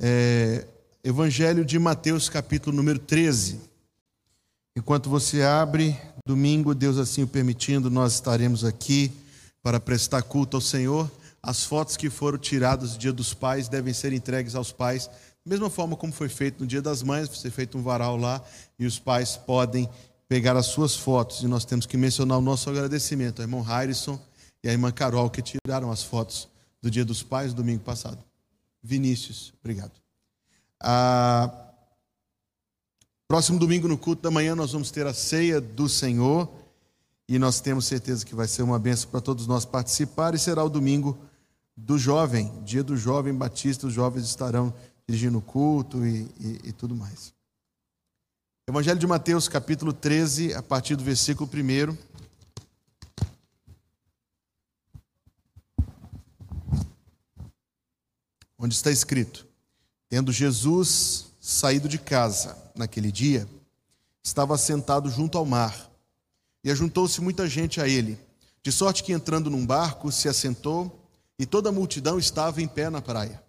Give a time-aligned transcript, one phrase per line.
[0.00, 0.64] É,
[1.02, 3.58] Evangelho de Mateus, capítulo número 13.
[4.76, 9.10] Enquanto você abre, domingo, Deus assim o permitindo, nós estaremos aqui
[9.60, 11.10] para prestar culto ao Senhor.
[11.42, 15.50] As fotos que foram tiradas no Dia dos Pais devem ser entregues aos pais, da
[15.50, 18.40] mesma forma como foi feito no Dia das Mães, ser feito um varal lá
[18.78, 19.88] e os pais podem
[20.28, 21.42] pegar as suas fotos.
[21.42, 24.20] E nós temos que mencionar o nosso agradecimento ao irmão Harrison
[24.62, 26.48] e à irmã Carol que tiraram as fotos
[26.80, 28.27] do Dia dos Pais domingo passado.
[28.88, 29.92] Vinícius, obrigado.
[30.80, 31.52] Ah,
[33.28, 36.50] próximo domingo no culto da manhã nós vamos ter a ceia do Senhor
[37.28, 40.64] e nós temos certeza que vai ser uma benção para todos nós participar e será
[40.64, 41.18] o domingo
[41.76, 44.72] do jovem, dia do jovem batista, os jovens estarão
[45.06, 47.34] dirigindo o culto e, e, e tudo mais.
[48.66, 51.94] Evangelho de Mateus, capítulo 13, a partir do versículo 1.
[58.58, 59.46] Onde está escrito:
[60.08, 63.48] Tendo Jesus saído de casa naquele dia,
[64.22, 65.88] estava sentado junto ao mar,
[66.64, 68.18] e ajuntou-se muita gente a ele,
[68.60, 72.90] de sorte que entrando num barco se assentou, e toda a multidão estava em pé
[72.90, 73.40] na praia.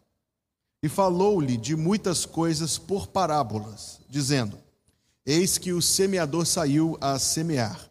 [0.81, 4.59] E falou-lhe de muitas coisas por parábolas, dizendo:
[5.25, 7.89] Eis que o semeador saiu a semear.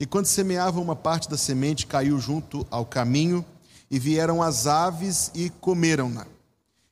[0.00, 3.44] E quando semeava, uma parte da semente caiu junto ao caminho,
[3.88, 6.26] e vieram as aves e comeram-na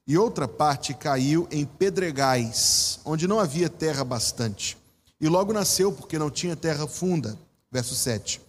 [0.07, 4.79] e outra parte caiu em pedregais, onde não havia terra bastante.
[5.21, 7.37] E logo nasceu, porque não tinha terra funda.
[7.73, 8.41] Verso 7.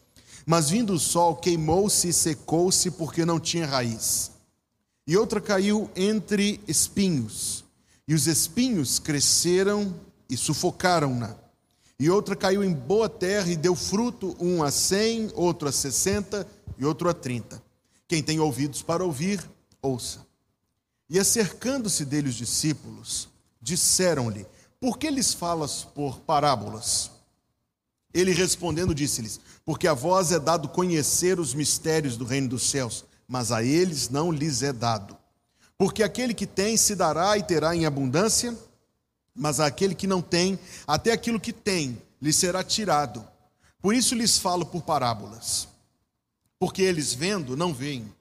[0.45, 4.31] Mas vindo o sol, queimou-se e secou-se, porque não tinha raiz.
[5.07, 7.63] E outra caiu entre espinhos,
[8.07, 9.95] e os espinhos cresceram
[10.29, 11.35] e sufocaram-na.
[11.99, 16.45] E outra caiu em boa terra e deu fruto, um a cem, outro a sessenta
[16.77, 17.61] e outro a trinta.
[18.07, 19.43] Quem tem ouvidos para ouvir,
[19.81, 20.26] ouça.
[21.09, 23.29] E acercando-se dele os discípulos,
[23.61, 24.45] disseram-lhe:
[24.79, 27.11] Por que lhes falas por parábolas?
[28.13, 33.05] Ele respondendo disse-lhes: Porque a vós é dado conhecer os mistérios do reino dos céus,
[33.27, 35.17] mas a eles não lhes é dado.
[35.77, 38.57] Porque aquele que tem se dará e terá em abundância,
[39.35, 43.25] mas aquele que não tem, até aquilo que tem lhe será tirado.
[43.79, 45.67] Por isso lhes falo por parábolas.
[46.59, 48.11] Porque eles vendo não veem,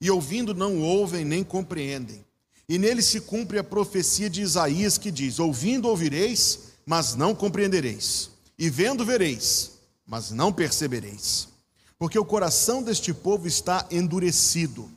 [0.00, 2.24] e ouvindo não ouvem nem compreendem.
[2.70, 8.30] E nele se cumpre a profecia de Isaías que diz: Ouvindo ouvireis, mas não compreendereis,
[8.56, 9.72] e vendo vereis,
[10.06, 11.48] mas não percebereis.
[11.98, 14.88] Porque o coração deste povo está endurecido,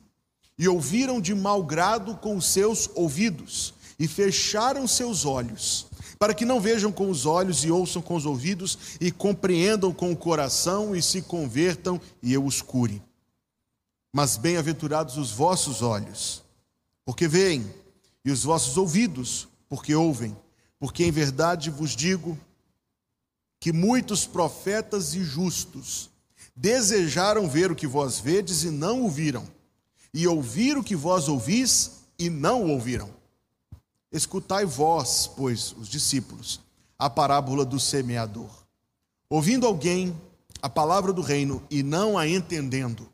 [0.56, 5.88] e ouviram de mau grado com os seus ouvidos, e fecharam seus olhos,
[6.20, 10.12] para que não vejam com os olhos e ouçam com os ouvidos, e compreendam com
[10.12, 13.02] o coração e se convertam, e eu os cure.
[14.14, 16.43] Mas bem-aventurados os vossos olhos
[17.06, 17.72] porque veem,
[18.24, 20.36] e os vossos ouvidos, porque ouvem.
[20.80, 22.38] Porque em verdade vos digo
[23.60, 26.10] que muitos profetas e justos
[26.56, 29.48] desejaram ver o que vós vedes e não ouviram,
[30.14, 33.10] e ouvir o que vós ouvis e não ouviram.
[34.12, 36.62] Escutai vós, pois, os discípulos,
[37.00, 38.50] a parábola do semeador.
[39.30, 40.16] Ouvindo alguém
[40.62, 43.10] a palavra do reino e não a entendendo,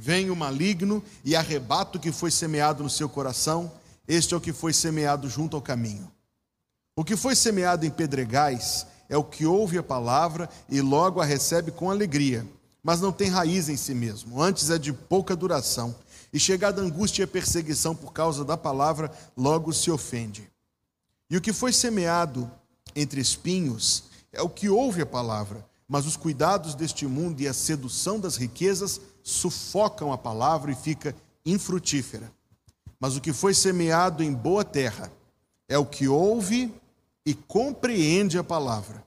[0.00, 3.72] Vem o maligno e arrebata o que foi semeado no seu coração,
[4.06, 6.08] este é o que foi semeado junto ao caminho.
[6.94, 11.24] O que foi semeado em pedregais é o que ouve a palavra e logo a
[11.24, 12.46] recebe com alegria,
[12.80, 15.92] mas não tem raiz em si mesmo, antes é de pouca duração,
[16.32, 20.48] e chegada a angústia e a perseguição por causa da palavra, logo se ofende.
[21.28, 22.48] E o que foi semeado
[22.94, 27.52] entre espinhos é o que ouve a palavra, mas os cuidados deste mundo e a
[27.52, 32.32] sedução das riquezas sufocam a palavra e fica infrutífera.
[32.98, 35.12] Mas o que foi semeado em boa terra
[35.68, 36.72] é o que ouve
[37.24, 39.04] e compreende a palavra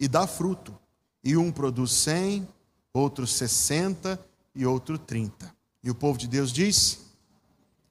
[0.00, 0.76] e dá fruto.
[1.22, 2.46] E um produz cem,
[2.92, 4.20] outro sessenta
[4.54, 5.54] e outro trinta.
[5.82, 7.06] E o povo de Deus diz: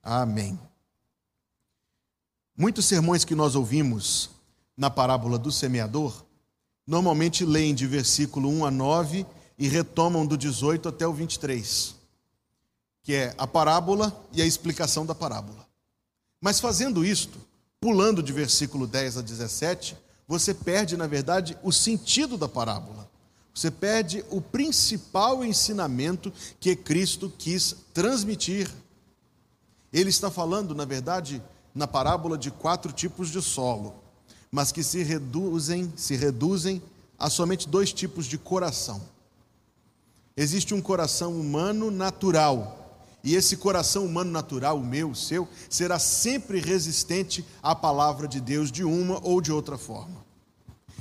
[0.04, 0.60] Amém.
[2.58, 4.30] Muitos sermões que nós ouvimos
[4.78, 6.26] na parábola do semeador,
[6.86, 9.26] normalmente leem de versículo 1 a 9
[9.58, 11.96] e retomam do 18 até o 23,
[13.04, 15.66] que é a parábola e a explicação da parábola.
[16.42, 17.40] Mas fazendo isto,
[17.80, 19.98] pulando de versículo 10 a 17,
[20.28, 23.10] você perde, na verdade, o sentido da parábola.
[23.54, 28.70] Você perde o principal ensinamento que Cristo quis transmitir.
[29.94, 31.42] Ele está falando, na verdade,
[31.74, 33.96] na parábola de quatro tipos de solo,
[34.52, 36.82] mas que se reduzem, se reduzem
[37.18, 39.02] a somente dois tipos de coração.
[40.38, 45.98] Existe um coração humano natural E esse coração humano natural, o meu, o seu, será
[45.98, 50.24] sempre resistente à palavra de Deus de uma ou de outra forma.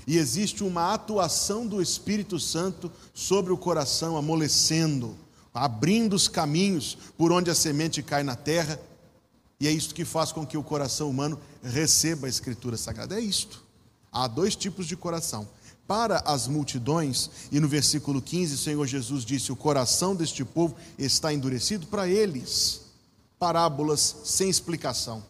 [0.06, 5.16] E existe uma atuação do Espírito Santo sobre o coração, amolecendo,
[5.52, 8.80] abrindo os caminhos por onde a semente cai na terra.
[9.60, 13.18] E é isto que faz com que o coração humano receba a Escritura Sagrada.
[13.18, 13.62] É isto.
[14.10, 15.46] Há dois tipos de coração
[15.86, 20.74] para as multidões, e no versículo 15 o Senhor Jesus disse: O coração deste povo
[20.98, 22.82] está endurecido para eles.
[23.38, 25.22] Parábolas sem explicação.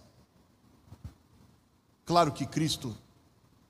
[2.07, 2.97] Claro que Cristo,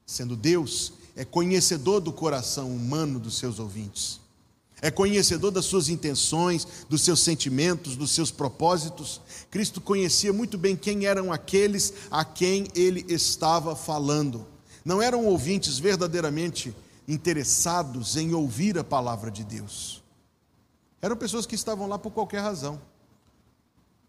[0.04, 4.20] sendo Deus, é conhecedor do coração humano dos seus ouvintes,
[4.82, 9.20] é conhecedor das suas intenções, dos seus sentimentos, dos seus propósitos.
[9.50, 14.53] Cristo conhecia muito bem quem eram aqueles a quem ele estava falando
[14.84, 16.74] não eram ouvintes verdadeiramente
[17.08, 20.02] interessados em ouvir a palavra de Deus.
[21.00, 22.80] Eram pessoas que estavam lá por qualquer razão.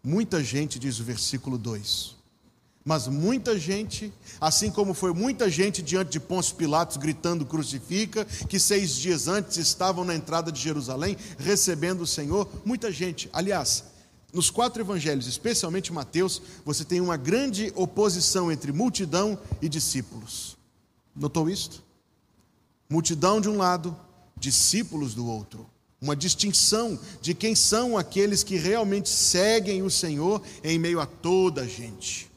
[0.02, 2.16] Muita gente, diz o versículo 2.
[2.84, 8.60] Mas muita gente, assim como foi muita gente diante de Pôncio Pilatos gritando crucifica, que
[8.60, 13.28] seis dias antes estavam na entrada de Jerusalém recebendo o Senhor, muita gente.
[13.32, 13.84] Aliás,
[14.32, 20.55] nos quatro evangelhos, especialmente Mateus, você tem uma grande oposição entre multidão e discípulos.
[21.16, 21.82] Notou isto?
[22.88, 23.96] Multidão de um lado,
[24.36, 25.66] discípulos do outro.
[26.00, 31.62] Uma distinção de quem são aqueles que realmente seguem o Senhor em meio a toda
[31.62, 32.30] a gente.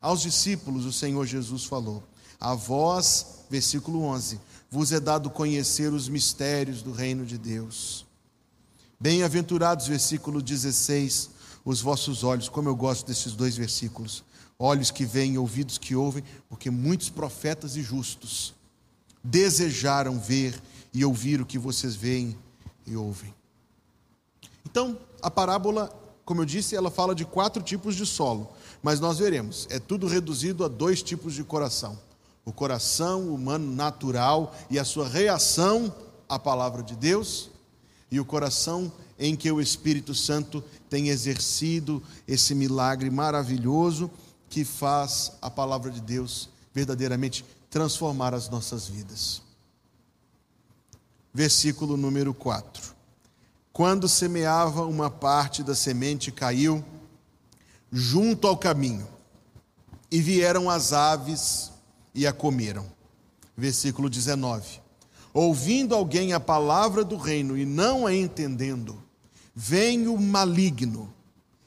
[0.00, 2.02] Aos discípulos, o Senhor Jesus falou:
[2.38, 4.40] A vós, versículo 11,
[4.70, 8.06] vos é dado conhecer os mistérios do reino de Deus.
[8.98, 11.30] Bem-aventurados, versículo 16,
[11.64, 14.22] os vossos olhos, como eu gosto desses dois versículos,
[14.60, 18.52] olhos que veem, ouvidos que ouvem, porque muitos profetas e justos
[19.24, 20.60] desejaram ver
[20.92, 22.36] e ouvir o que vocês veem
[22.86, 23.34] e ouvem.
[24.66, 25.90] Então, a parábola,
[26.26, 28.52] como eu disse, ela fala de quatro tipos de solo,
[28.82, 31.98] mas nós veremos, é tudo reduzido a dois tipos de coração:
[32.44, 35.94] o coração humano natural e a sua reação
[36.28, 37.50] à palavra de Deus,
[38.10, 44.10] e o coração em que o Espírito Santo tem exercido esse milagre maravilhoso
[44.50, 49.40] que faz a palavra de Deus verdadeiramente transformar as nossas vidas.
[51.32, 52.94] Versículo número 4.
[53.72, 56.84] Quando semeava, uma parte da semente caiu
[57.92, 59.08] junto ao caminho,
[60.10, 61.70] e vieram as aves
[62.12, 62.84] e a comeram.
[63.56, 64.80] Versículo 19.
[65.32, 69.00] Ouvindo alguém a palavra do reino e não a entendendo,
[69.54, 71.12] vem o maligno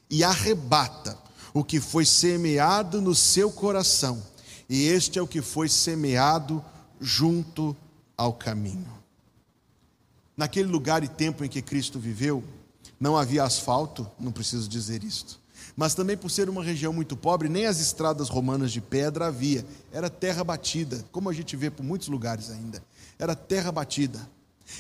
[0.09, 1.23] e arrebata
[1.53, 4.21] o que foi semeado no seu coração,
[4.67, 6.63] e este é o que foi semeado
[7.00, 7.75] junto
[8.17, 8.91] ao caminho.
[10.35, 12.44] Naquele lugar e tempo em que Cristo viveu,
[13.00, 15.39] não havia asfalto, não preciso dizer isto,
[15.75, 19.65] mas também por ser uma região muito pobre, nem as estradas romanas de pedra havia,
[19.91, 22.83] era terra batida, como a gente vê por muitos lugares ainda,
[23.19, 24.19] era terra batida.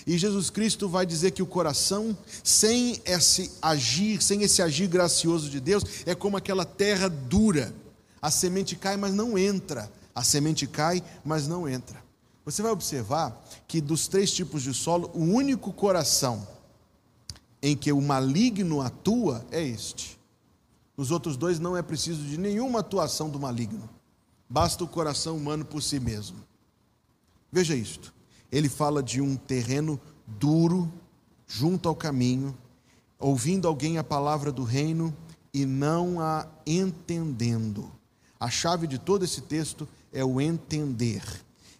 [0.05, 5.49] E Jesus Cristo vai dizer que o coração, sem esse agir, sem esse agir gracioso
[5.49, 7.73] de Deus, é como aquela terra dura.
[8.21, 9.91] A semente cai, mas não entra.
[10.15, 12.01] A semente cai, mas não entra.
[12.45, 16.47] Você vai observar que dos três tipos de solo, o único coração
[17.61, 20.19] em que o maligno atua é este.
[20.97, 23.89] Nos outros dois não é preciso de nenhuma atuação do maligno.
[24.49, 26.37] Basta o coração humano por si mesmo.
[27.51, 28.12] Veja isto
[28.53, 30.87] ele fala de um terreno duro,
[31.47, 32.55] junto ao caminho,
[33.19, 35.11] ouvindo alguém a palavra do reino
[35.51, 37.91] e não a entendendo.
[38.39, 41.23] A chave de todo esse texto é o entender.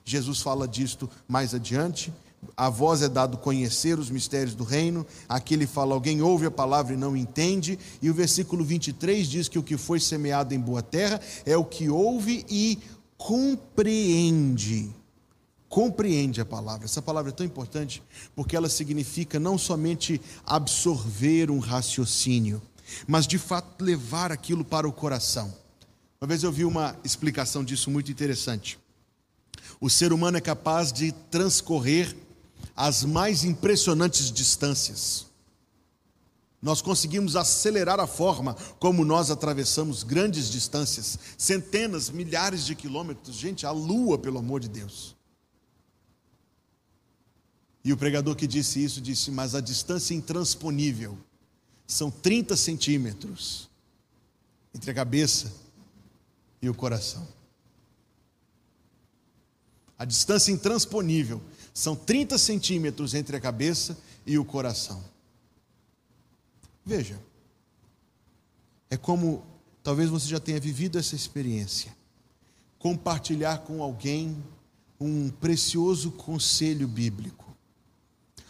[0.04, 2.12] Jesus fala disto mais adiante.
[2.58, 5.06] A voz é dado conhecer os mistérios do reino.
[5.30, 7.78] Aqui ele fala: alguém ouve a palavra e não entende.
[8.02, 11.64] E o versículo 23 diz que o que foi semeado em boa terra é o
[11.64, 12.80] que ouve e
[13.16, 14.92] compreende
[15.74, 16.86] compreende a palavra.
[16.86, 18.04] Essa palavra é tão importante
[18.36, 22.62] porque ela significa não somente absorver um raciocínio,
[23.08, 25.52] mas de fato levar aquilo para o coração.
[26.22, 28.78] Uma vez eu vi uma explicação disso muito interessante.
[29.82, 32.16] O ser humano é capaz de transcorrer
[32.76, 35.26] as mais impressionantes distâncias.
[36.62, 43.36] Nós conseguimos acelerar a forma como nós atravessamos grandes distâncias, centenas, milhares de quilômetros.
[43.36, 45.16] Gente, a lua, pelo amor de Deus.
[47.84, 51.18] E o pregador que disse isso disse: Mas a distância intransponível
[51.86, 53.70] são 30 centímetros
[54.74, 55.54] entre a cabeça
[56.62, 57.28] e o coração.
[59.98, 61.42] A distância intransponível
[61.74, 65.04] são 30 centímetros entre a cabeça e o coração.
[66.86, 67.20] Veja,
[68.90, 69.46] é como
[69.82, 71.96] talvez você já tenha vivido essa experiência.
[72.80, 74.44] Compartilhar com alguém
[75.00, 77.53] um precioso conselho bíblico.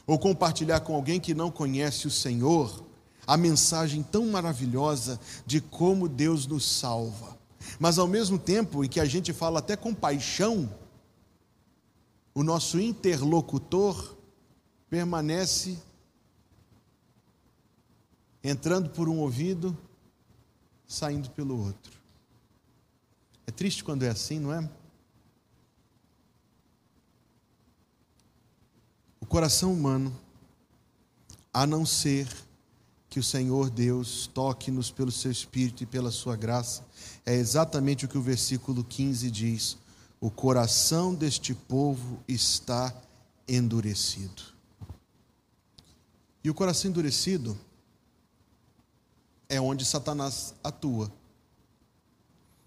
[0.06, 2.86] Ou compartilhar com alguém que não conhece o Senhor
[3.26, 7.38] a mensagem tão maravilhosa de como Deus nos salva.
[7.80, 10.70] Mas ao mesmo tempo em que a gente fala até com paixão,
[12.34, 14.18] o nosso interlocutor
[14.90, 15.78] permanece
[18.44, 19.78] entrando por um ouvido,
[20.86, 21.94] saindo pelo outro.
[23.48, 24.70] É triste quando é assim, não é?
[29.34, 30.16] Coração humano,
[31.52, 32.28] a não ser
[33.10, 36.86] que o Senhor Deus toque-nos pelo seu Espírito e pela sua graça,
[37.26, 39.76] é exatamente o que o versículo 15 diz:
[40.22, 42.96] o coração deste povo está
[43.48, 44.44] endurecido.
[46.44, 47.58] E o coração endurecido
[49.50, 51.12] é onde Satanás atua.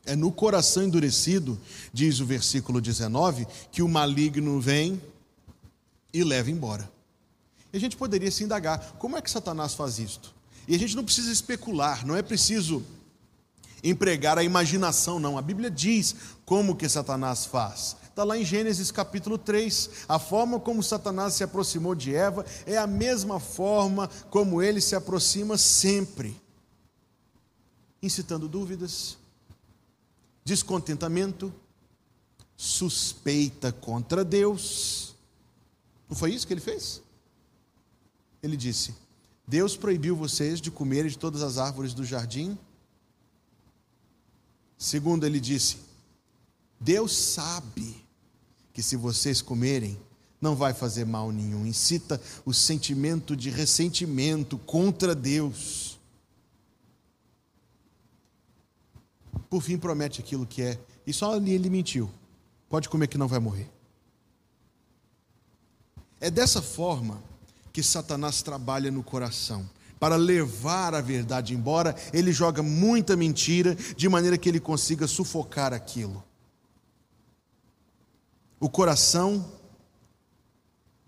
[0.05, 1.61] É no coração endurecido,
[1.93, 5.01] diz o versículo 19, que o maligno vem
[6.19, 6.91] e leva embora.
[7.73, 10.35] E a gente poderia se indagar: como é que Satanás faz isto?
[10.69, 12.83] E a gente não precisa especular, não é preciso
[13.83, 15.39] empregar a imaginação, não.
[15.39, 17.97] A Bíblia diz como que Satanás faz.
[18.09, 19.91] Está lá em Gênesis capítulo 3.
[20.09, 24.97] A forma como Satanás se aproximou de Eva é a mesma forma como ele se
[24.97, 26.41] aproxima sempre
[28.07, 29.19] incitando dúvidas,
[30.45, 31.53] descontentamento,
[32.57, 35.16] suspeita contra Deus.
[36.09, 37.03] Não foi isso que ele fez?
[38.43, 38.95] Ele disse:
[39.47, 42.59] Deus proibiu vocês de comerem de todas as árvores do jardim.
[44.79, 45.79] Segundo, ele disse:
[46.79, 48.05] Deus sabe
[48.73, 49.99] que se vocês comerem,
[50.41, 51.67] não vai fazer mal nenhum.
[51.67, 55.97] Incita o sentimento de ressentimento contra Deus.
[59.49, 62.11] por fim promete aquilo que é, e só ali ele mentiu.
[62.69, 63.71] Pode comer que não vai morrer.
[66.21, 67.23] É dessa forma
[67.73, 69.69] que Satanás trabalha no coração.
[70.01, 75.73] Para levar a verdade embora, ele joga muita mentira, de maneira que ele consiga sufocar
[75.73, 76.23] aquilo.
[78.59, 79.53] O coração,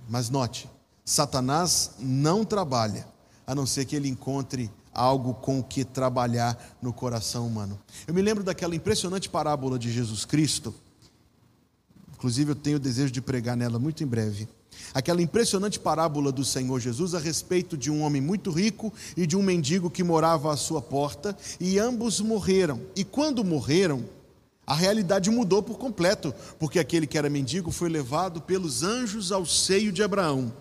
[0.08, 0.68] mas note,
[1.04, 3.06] Satanás não trabalha,
[3.46, 7.78] a não ser que ele encontre algo com o que trabalhar no coração humano.
[8.06, 10.74] Eu me lembro daquela impressionante parábola de Jesus Cristo,
[12.12, 14.48] inclusive eu tenho o desejo de pregar nela muito em breve.
[14.94, 19.37] Aquela impressionante parábola do Senhor Jesus a respeito de um homem muito rico e de
[19.37, 22.80] um mendigo que morava à sua porta, e ambos morreram.
[22.97, 24.04] E quando morreram,
[24.66, 29.47] a realidade mudou por completo, porque aquele que era mendigo foi levado pelos anjos ao
[29.47, 30.52] seio de Abraão,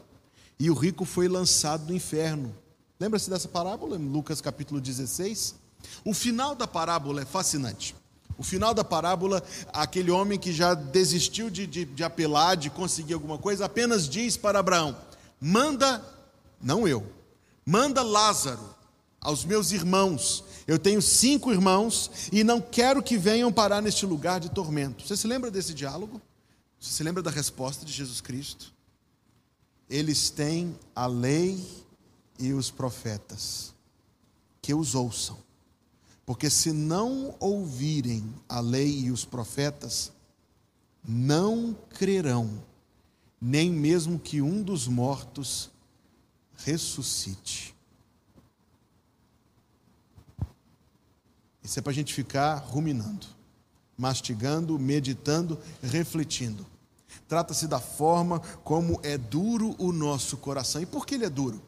[0.59, 2.55] e o rico foi lançado no inferno.
[2.99, 5.55] Lembra-se dessa parábola em Lucas capítulo 16?
[6.03, 7.93] O final da parábola é fascinante.
[8.37, 13.13] O final da parábola, aquele homem que já desistiu de, de, de apelar, de conseguir
[13.13, 14.95] alguma coisa, apenas diz para Abraão:
[15.41, 16.03] manda,
[16.61, 17.05] não eu,
[17.65, 18.75] manda Lázaro
[19.19, 20.43] aos meus irmãos.
[20.67, 25.05] Eu tenho cinco irmãos e não quero que venham parar neste lugar de tormento.
[25.05, 26.21] Você se lembra desse diálogo?
[26.79, 28.73] Você se lembra da resposta de Jesus Cristo?
[29.89, 31.65] Eles têm a lei
[32.37, 33.73] e os profetas,
[34.61, 35.46] que os ouçam.
[36.27, 40.11] Porque se não ouvirem a lei e os profetas,
[41.07, 42.61] não crerão,
[43.39, 45.71] nem mesmo que um dos mortos
[46.57, 47.73] ressuscite.
[51.63, 53.25] Isso é para a gente ficar ruminando,
[53.97, 56.65] mastigando, meditando, refletindo.
[57.25, 60.81] Trata-se da forma como é duro o nosso coração.
[60.81, 61.61] E por que ele é duro?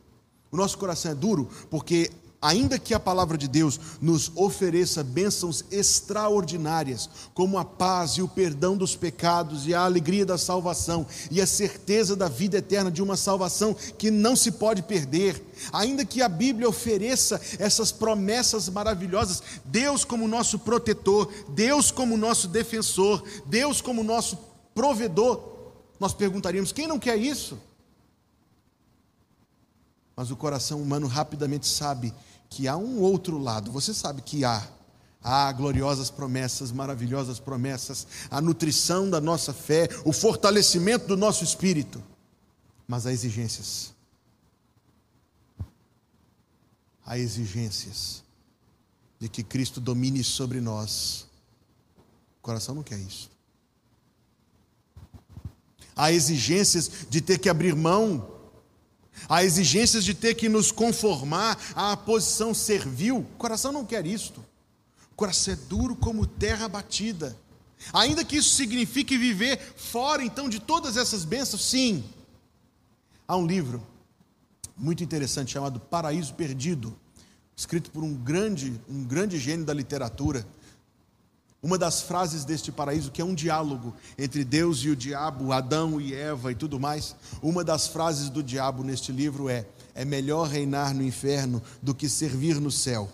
[0.51, 5.65] O nosso coração é duro porque, ainda que a palavra de Deus nos ofereça bênçãos
[5.72, 11.41] extraordinárias, como a paz e o perdão dos pecados e a alegria da salvação e
[11.41, 15.43] a certeza da vida eterna de uma salvação que não se pode perder,
[15.74, 22.48] ainda que a Bíblia ofereça essas promessas maravilhosas, Deus como nosso protetor, Deus como nosso
[22.48, 24.38] defensor, Deus como nosso
[24.74, 25.41] provedor,
[26.00, 27.58] nós perguntaríamos: quem não quer isso?
[30.19, 32.13] mas o coração humano rapidamente sabe
[32.50, 33.72] que há um outro lado.
[33.72, 34.68] Você sabe que há.
[35.22, 42.01] Há gloriosas promessas, maravilhosas promessas, a nutrição da nossa fé, o fortalecimento do nosso espírito,
[42.88, 43.94] mas há exigências.
[47.06, 48.24] Há exigências
[49.20, 51.27] de que Cristo domine sobre nós.
[52.39, 53.29] O coração não quer isso.
[55.96, 58.38] Há exigências de ter que abrir mão
[59.28, 63.18] Há exigências de ter que nos conformar à posição servil.
[63.18, 64.40] O coração não quer isto.
[65.12, 67.36] O coração é duro como terra batida.
[67.94, 72.04] Ainda que isso signifique viver fora então de todas essas bênçãos, sim.
[73.28, 73.86] Há um livro
[74.76, 76.98] muito interessante chamado Paraíso Perdido,
[77.56, 80.46] escrito por um grande, um grande gênio da literatura.
[81.62, 86.00] Uma das frases deste paraíso, que é um diálogo entre Deus e o diabo, Adão
[86.00, 90.48] e Eva e tudo mais, uma das frases do diabo neste livro é: É melhor
[90.48, 93.10] reinar no inferno do que servir no céu.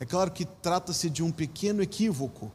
[0.00, 2.50] É claro que trata-se de um pequeno equívoco,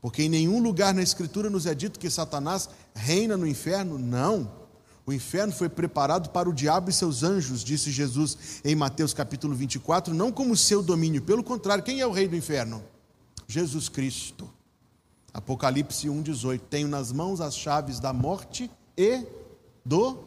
[0.00, 4.67] porque em nenhum lugar na Escritura nos é dito que Satanás reina no inferno, não.
[5.08, 9.54] O inferno foi preparado para o diabo e seus anjos, disse Jesus em Mateus capítulo
[9.54, 12.84] 24, não como seu domínio, pelo contrário, quem é o rei do inferno?
[13.46, 14.50] Jesus Cristo.
[15.32, 19.24] Apocalipse 1,18: Tenho nas mãos as chaves da morte e
[19.82, 20.18] do.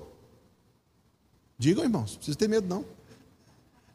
[1.60, 2.84] Digam, irmãos, não precisa ter medo, não.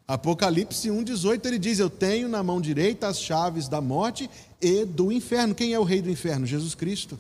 [0.07, 5.11] Apocalipse 1,18 ele diz: Eu tenho na mão direita as chaves da morte e do
[5.11, 5.53] inferno.
[5.53, 6.47] Quem é o rei do inferno?
[6.47, 7.19] Jesus Cristo.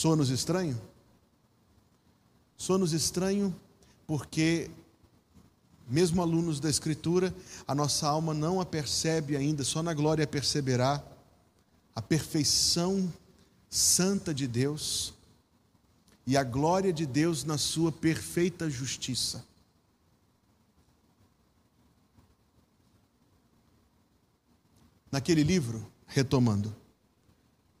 [0.00, 0.80] Sonos estranho?
[2.56, 3.54] Sonos estranho
[4.06, 4.70] porque,
[5.86, 7.34] mesmo alunos da Escritura,
[7.68, 11.04] a nossa alma não a percebe ainda, só na glória perceberá
[11.94, 13.12] a perfeição
[13.68, 15.12] santa de Deus
[16.26, 19.44] e a glória de Deus na sua perfeita justiça.
[25.12, 26.74] Naquele livro, retomando,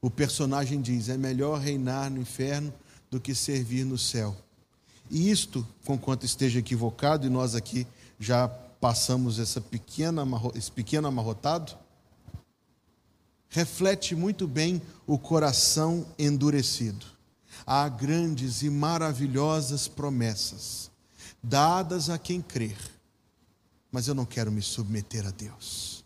[0.00, 2.72] o personagem diz: é melhor reinar no inferno
[3.10, 4.36] do que servir no céu.
[5.10, 7.86] E isto, conquanto esteja equivocado, e nós aqui
[8.18, 10.22] já passamos essa pequena,
[10.54, 11.76] esse pequeno amarrotado,
[13.48, 17.04] reflete muito bem o coração endurecido.
[17.66, 20.90] Há grandes e maravilhosas promessas
[21.42, 22.76] dadas a quem crer,
[23.90, 26.04] mas eu não quero me submeter a Deus.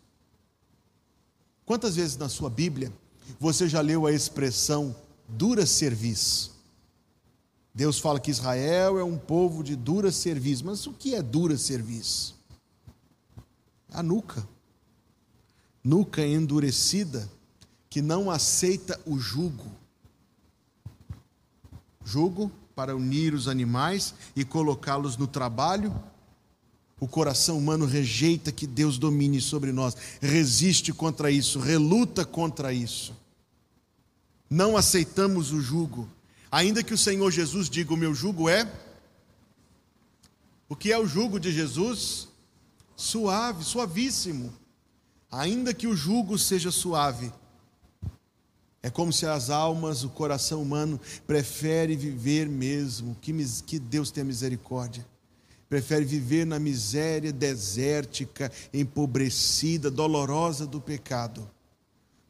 [1.65, 2.91] Quantas vezes na sua Bíblia
[3.39, 4.95] você já leu a expressão
[5.27, 6.55] dura serviço?
[7.73, 11.57] Deus fala que Israel é um povo de dura serviço, mas o que é dura
[11.57, 12.35] serviço?
[13.91, 14.47] A nuca.
[15.83, 17.29] Nuca endurecida
[17.89, 19.69] que não aceita o jugo.
[22.03, 25.93] Jugo para unir os animais e colocá-los no trabalho.
[26.99, 33.13] O coração humano rejeita que Deus domine sobre nós, resiste contra isso, reluta contra isso
[34.49, 36.09] não aceitamos o jugo,
[36.51, 38.71] ainda que o Senhor Jesus diga: O meu jugo é.
[40.67, 42.27] O que é o jugo de Jesus?
[42.95, 44.53] Suave, suavíssimo.
[45.31, 47.31] Ainda que o jugo seja suave,
[48.81, 54.23] é como se as almas, o coração humano, prefere viver mesmo, que, que Deus tenha
[54.23, 55.05] misericórdia.
[55.67, 61.49] Prefere viver na miséria desértica, empobrecida, dolorosa do pecado,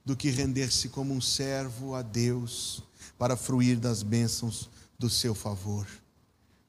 [0.05, 2.81] do que render-se como um servo a Deus
[3.17, 5.85] para fruir das bênçãos do seu favor.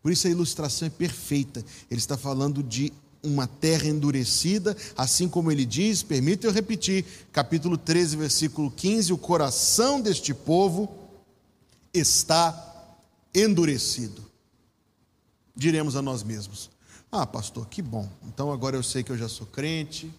[0.03, 1.65] Por isso a ilustração é perfeita.
[1.91, 7.77] Ele está falando de uma terra endurecida, assim como ele diz, permita eu repetir, capítulo
[7.77, 10.89] 13, versículo 15: o coração deste povo
[11.93, 12.97] está
[13.35, 14.26] endurecido.
[15.57, 16.71] Diremos a nós mesmos:
[17.11, 20.13] Ah, pastor, que bom, então agora eu sei que eu já sou crente,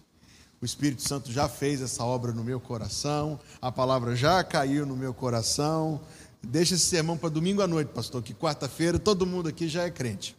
[0.60, 4.96] o Espírito Santo já fez essa obra no meu coração, a palavra já caiu no
[4.96, 6.00] meu coração.
[6.42, 9.90] Deixa esse sermão para domingo à noite, pastor, que quarta-feira todo mundo aqui já é
[9.90, 10.36] crente.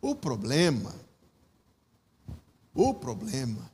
[0.00, 0.94] O problema,
[2.74, 3.70] o problema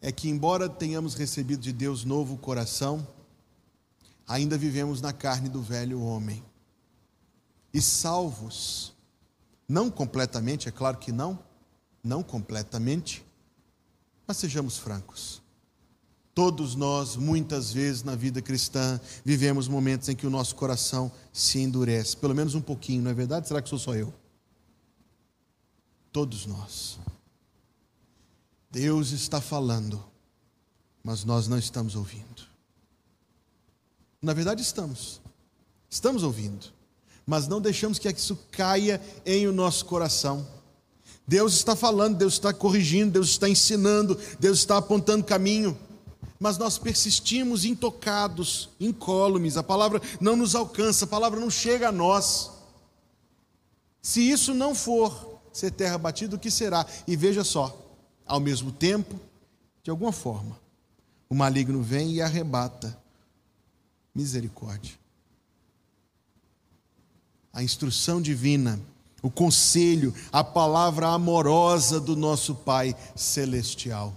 [0.00, 3.06] é que, embora tenhamos recebido de Deus novo coração,
[4.28, 6.42] ainda vivemos na carne do velho homem.
[7.74, 8.94] E salvos,
[9.68, 11.36] não completamente, é claro que não,
[12.04, 13.26] não completamente,
[14.24, 15.42] mas sejamos francos.
[16.32, 21.58] Todos nós, muitas vezes na vida cristã, vivemos momentos em que o nosso coração se
[21.58, 23.48] endurece, pelo menos um pouquinho, não é verdade?
[23.48, 24.14] Será que sou só eu?
[26.12, 26.98] Todos nós.
[28.70, 30.04] Deus está falando,
[31.02, 32.42] mas nós não estamos ouvindo.
[34.20, 35.20] Na verdade, estamos.
[35.88, 36.73] Estamos ouvindo,
[37.26, 40.46] mas não deixamos que isso caia em o nosso coração.
[41.26, 45.76] Deus está falando, Deus está corrigindo, Deus está ensinando, Deus está apontando caminho,
[46.38, 51.92] mas nós persistimos intocados, incólumes, a palavra não nos alcança, a palavra não chega a
[51.92, 52.50] nós.
[54.02, 56.86] Se isso não for ser terra batida, o que será?
[57.06, 57.74] E veja só,
[58.26, 59.18] ao mesmo tempo,
[59.82, 60.58] de alguma forma,
[61.28, 63.02] o maligno vem e arrebata
[64.14, 65.03] Misericórdia.
[67.54, 68.78] A instrução divina,
[69.22, 74.14] o conselho, a palavra amorosa do nosso Pai celestial.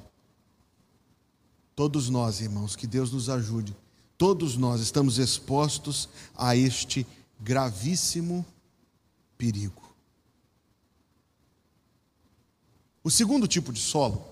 [1.75, 3.73] Todos nós, irmãos, que Deus nos ajude,
[4.17, 7.05] todos nós estamos expostos a este
[7.39, 8.43] gravíssimo
[9.37, 9.83] perigo.
[13.03, 14.25] O segundo tipo de solo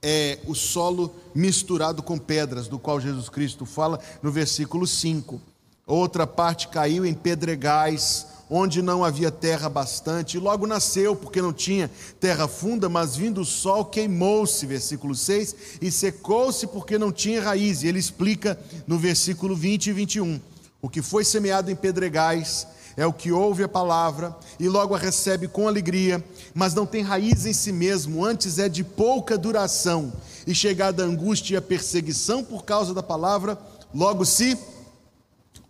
[0.00, 5.40] é o solo misturado com pedras, do qual Jesus Cristo fala no versículo 5.
[5.86, 11.54] Outra parte caiu em pedregais, onde não havia terra bastante, e logo nasceu, porque não
[11.54, 17.40] tinha terra funda, mas vindo o sol queimou-se, versículo 6, e secou-se porque não tinha
[17.40, 17.82] raiz.
[17.82, 20.40] E ele explica no versículo 20 e 21.
[20.82, 24.98] O que foi semeado em pedregais é o que ouve a palavra e logo a
[24.98, 30.12] recebe com alegria, mas não tem raiz em si mesmo, antes é de pouca duração,
[30.46, 33.58] e chegada a angústia e a perseguição por causa da palavra,
[33.94, 34.58] logo se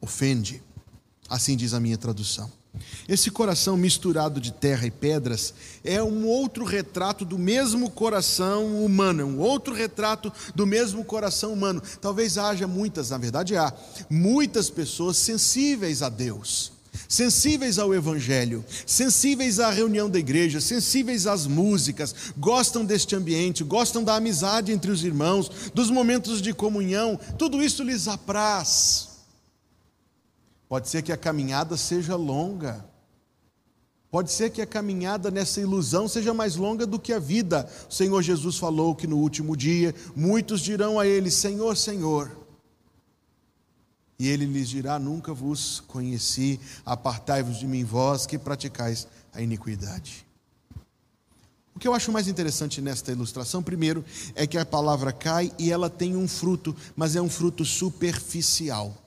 [0.01, 0.61] ofende.
[1.29, 2.51] Assim diz a minha tradução.
[3.09, 5.53] Esse coração misturado de terra e pedras
[5.85, 11.53] é um outro retrato do mesmo coração humano, é um outro retrato do mesmo coração
[11.53, 11.83] humano.
[12.01, 13.73] Talvez haja muitas, na verdade há,
[14.09, 16.73] muitas pessoas sensíveis a Deus
[17.09, 24.05] sensíveis ao Evangelho, sensíveis à reunião da igreja, sensíveis às músicas, gostam deste ambiente, gostam
[24.05, 29.12] da amizade entre os irmãos, dos momentos de comunhão, tudo isso lhes apraz.
[30.73, 32.83] Pode ser que a caminhada seja longa,
[34.11, 37.69] pode ser que a caminhada nessa ilusão seja mais longa do que a vida.
[37.91, 42.35] O Senhor Jesus falou que no último dia muitos dirão a Ele: Senhor, Senhor
[44.19, 50.27] e ele lhes dirá: Nunca vos conheci, apartai-vos de mim, vós que praticais a iniquidade.
[51.75, 54.03] O que eu acho mais interessante nesta ilustração, primeiro,
[54.35, 59.02] é que a palavra cai e ela tem um fruto, mas é um fruto superficial.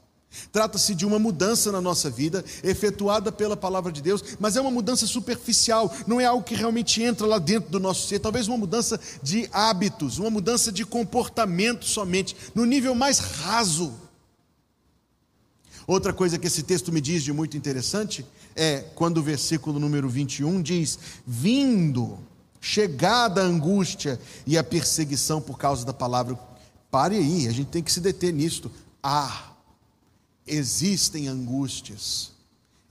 [0.51, 4.71] Trata-se de uma mudança na nossa vida, efetuada pela palavra de Deus, mas é uma
[4.71, 8.57] mudança superficial, não é algo que realmente entra lá dentro do nosso ser, talvez uma
[8.57, 13.93] mudança de hábitos, uma mudança de comportamento somente, no nível mais raso.
[15.87, 20.09] Outra coisa que esse texto me diz de muito interessante é quando o versículo número
[20.09, 22.17] 21 diz: Vindo,
[22.59, 26.39] chegada a angústia e a perseguição por causa da palavra.
[26.89, 28.71] Pare aí, a gente tem que se deter nisto.
[29.03, 29.51] Ah,
[30.45, 32.31] existem angústias,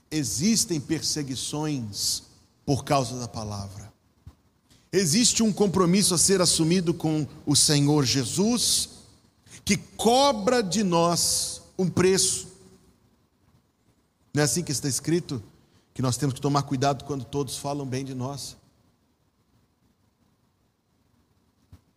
[0.09, 2.23] existem perseguições
[2.65, 3.93] por causa da palavra.
[4.91, 8.89] Existe um compromisso a ser assumido com o Senhor Jesus,
[9.63, 12.55] que cobra de nós um preço
[14.35, 15.41] não é assim que está escrito?
[15.93, 18.57] Que nós temos que tomar cuidado quando todos falam bem de nós.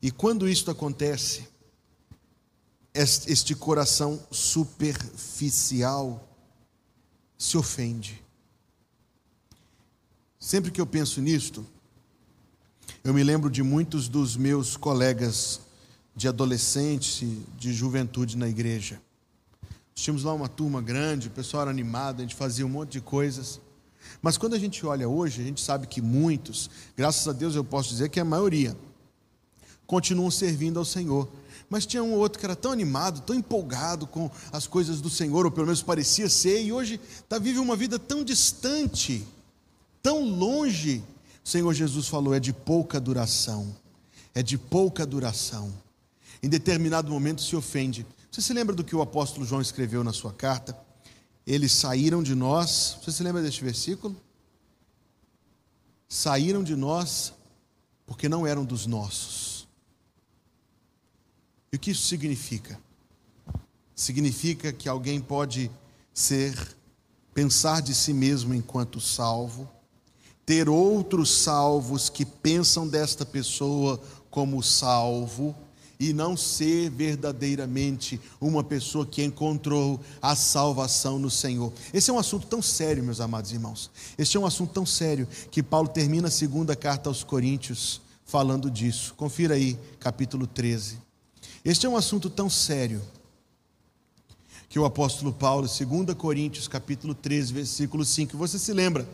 [0.01, 1.49] E quando isto acontece,
[3.01, 6.29] este coração superficial
[7.37, 8.23] se ofende.
[10.39, 11.65] Sempre que eu penso nisto,
[13.05, 15.61] eu me lembro de muitos dos meus colegas
[16.17, 19.01] de adolescente, de juventude na igreja.
[19.95, 23.01] Tínhamos lá uma turma grande, o pessoal era animado, a gente fazia um monte de
[23.01, 23.61] coisas.
[24.21, 27.63] Mas quando a gente olha hoje, a gente sabe que muitos, graças a Deus eu
[27.63, 28.77] posso dizer que a maioria,
[29.87, 31.29] continuam servindo ao Senhor.
[31.71, 35.11] Mas tinha um ou outro que era tão animado, tão empolgado com as coisas do
[35.11, 39.27] Senhor, ou pelo menos parecia ser, e hoje está vive uma vida tão distante,
[40.03, 41.05] tão longe.
[41.45, 43.75] O Senhor Jesus falou: é de pouca duração,
[44.35, 45.73] é de pouca duração.
[46.43, 48.07] Em determinado momento se ofende.
[48.31, 50.79] Você se lembra do que o apóstolo João escreveu na sua carta?
[51.47, 52.99] Eles saíram de nós.
[53.03, 54.15] Você se lembra deste versículo?
[56.09, 57.33] Saíram de nós
[58.07, 59.48] porque não eram dos nossos.
[61.73, 62.79] E o que isso significa?
[63.95, 65.71] Significa que alguém pode
[66.15, 66.77] ser,
[67.35, 69.69] pensar de si mesmo enquanto salvo,
[70.47, 74.01] ter outros salvos que pensam desta pessoa
[74.31, 75.55] como salvo,
[76.01, 81.73] e não ser verdadeiramente uma pessoa que encontrou a salvação no Senhor.
[81.93, 83.91] Esse é um assunto tão sério, meus amados irmãos.
[84.17, 88.71] Este é um assunto tão sério que Paulo termina a segunda carta aos Coríntios falando
[88.71, 89.15] disso.
[89.17, 91.08] Confira aí, capítulo 13.
[91.65, 93.03] Este é um assunto tão sério
[94.69, 99.09] que o apóstolo Paulo, 2 Coríntios, capítulo 13, versículo 5, você se lembra?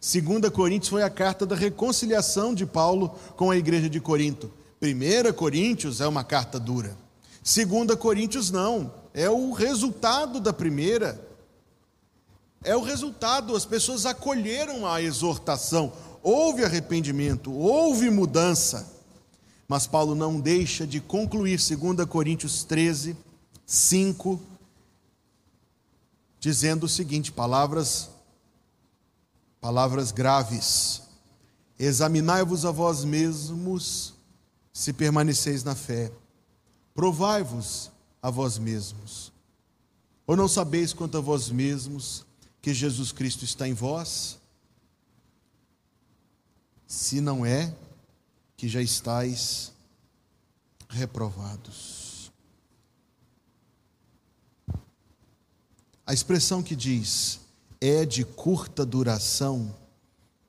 [0.00, 4.50] 2 Coríntios foi a carta da reconciliação de Paulo com a igreja de Corinto.
[4.82, 6.96] 1 Coríntios é uma carta dura.
[7.42, 11.24] 2 Coríntios não, é o resultado da primeira.
[12.64, 18.95] É o resultado, as pessoas acolheram a exortação, houve arrependimento, houve mudança.
[19.68, 23.16] Mas Paulo não deixa de concluir 2 Coríntios 13,
[23.64, 24.40] 5,
[26.38, 28.10] dizendo o seguinte, palavras
[29.66, 31.02] palavras graves.
[31.76, 34.14] Examinai-vos a vós mesmos
[34.72, 36.12] se permaneceis na fé.
[36.94, 37.90] Provai-vos
[38.22, 39.32] a vós mesmos.
[40.24, 42.24] Ou não sabeis quanto a vós mesmos
[42.62, 44.38] que Jesus Cristo está em vós?
[46.86, 47.74] Se não é,
[48.56, 49.72] que já estáis
[50.88, 52.30] reprovados.
[56.06, 57.40] A expressão que diz
[57.80, 59.74] é de curta duração,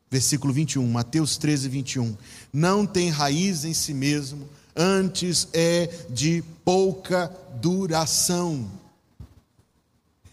[0.09, 2.17] versículo 21, Mateus 13, 21,
[2.53, 8.69] não tem raiz em si mesmo, antes é de pouca duração.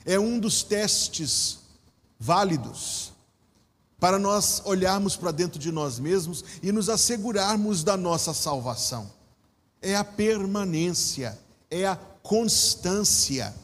[0.04, 1.60] É um dos testes
[2.20, 3.13] válidos
[3.98, 9.10] para nós olharmos para dentro de nós mesmos e nos assegurarmos da nossa salvação.
[9.80, 11.38] É a permanência,
[11.70, 13.54] é a constância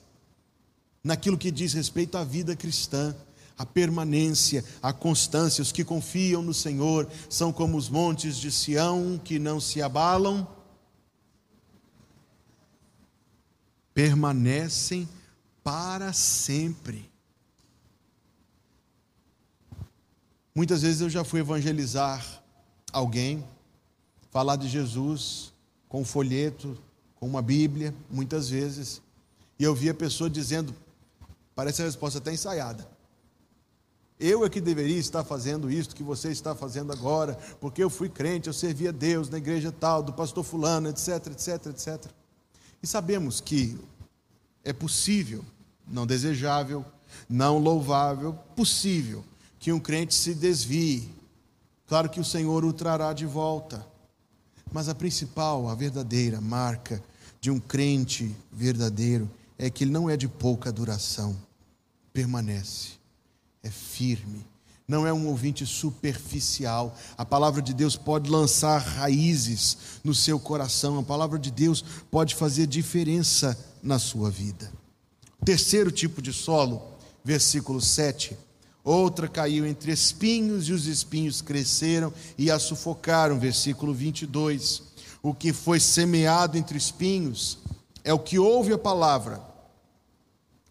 [1.03, 3.14] naquilo que diz respeito à vida cristã.
[3.57, 9.21] A permanência, a constância, os que confiam no Senhor são como os montes de Sião
[9.23, 10.49] que não se abalam,
[13.93, 15.07] permanecem
[15.62, 17.10] para sempre.
[20.61, 22.23] Muitas vezes eu já fui evangelizar
[22.92, 23.42] alguém,
[24.31, 25.55] falar de Jesus
[25.88, 26.77] com um folheto,
[27.14, 29.01] com uma Bíblia, muitas vezes,
[29.59, 30.75] e eu vi a pessoa dizendo,
[31.55, 32.87] parece a resposta até ensaiada.
[34.18, 38.11] Eu é que deveria estar fazendo isso que você está fazendo agora, porque eu fui
[38.11, 42.05] crente, eu servia a Deus na igreja tal, do pastor fulano, etc, etc, etc.
[42.83, 43.81] E sabemos que
[44.62, 45.42] é possível,
[45.88, 46.85] não desejável,
[47.31, 49.25] não louvável, possível
[49.61, 51.09] que um crente se desvie.
[51.87, 53.87] Claro que o Senhor o trará de volta.
[54.73, 57.03] Mas a principal, a verdadeira marca
[57.40, 61.37] de um crente verdadeiro é que ele não é de pouca duração,
[62.12, 62.92] permanece,
[63.62, 64.46] é firme,
[64.88, 66.96] não é um ouvinte superficial.
[67.18, 72.35] A palavra de Deus pode lançar raízes no seu coração, a palavra de Deus pode
[72.35, 74.73] fazer diferença na sua vida.
[75.44, 76.83] Terceiro tipo de solo,
[77.25, 78.37] versículo 7
[78.83, 83.38] Outra caiu entre espinhos e os espinhos cresceram e a sufocaram.
[83.38, 84.83] Versículo 22.
[85.23, 87.59] O que foi semeado entre espinhos
[88.03, 89.40] é o que ouve a palavra.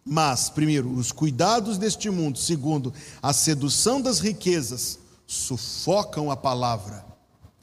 [0.04, 2.92] Mas, primeiro, os cuidados deste mundo, segundo,
[3.22, 7.04] a sedução das riquezas, sufocam a palavra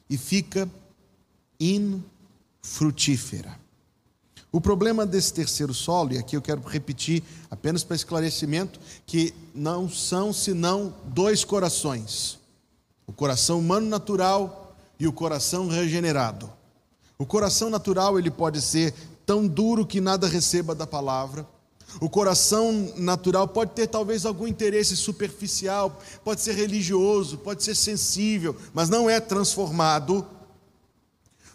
[0.10, 0.69] e fica
[1.60, 3.66] infrutífera.
[4.57, 9.87] O problema desse terceiro solo, e aqui eu quero repetir apenas para esclarecimento, que não
[9.87, 12.39] são senão dois corações:
[13.05, 16.51] o coração humano natural e o coração regenerado.
[17.19, 18.95] O coração natural ele pode ser
[19.27, 21.47] tão duro que nada receba da palavra.
[22.01, 28.55] O coração natural pode ter talvez algum interesse superficial, pode ser religioso, pode ser sensível,
[28.73, 30.25] mas não é transformado.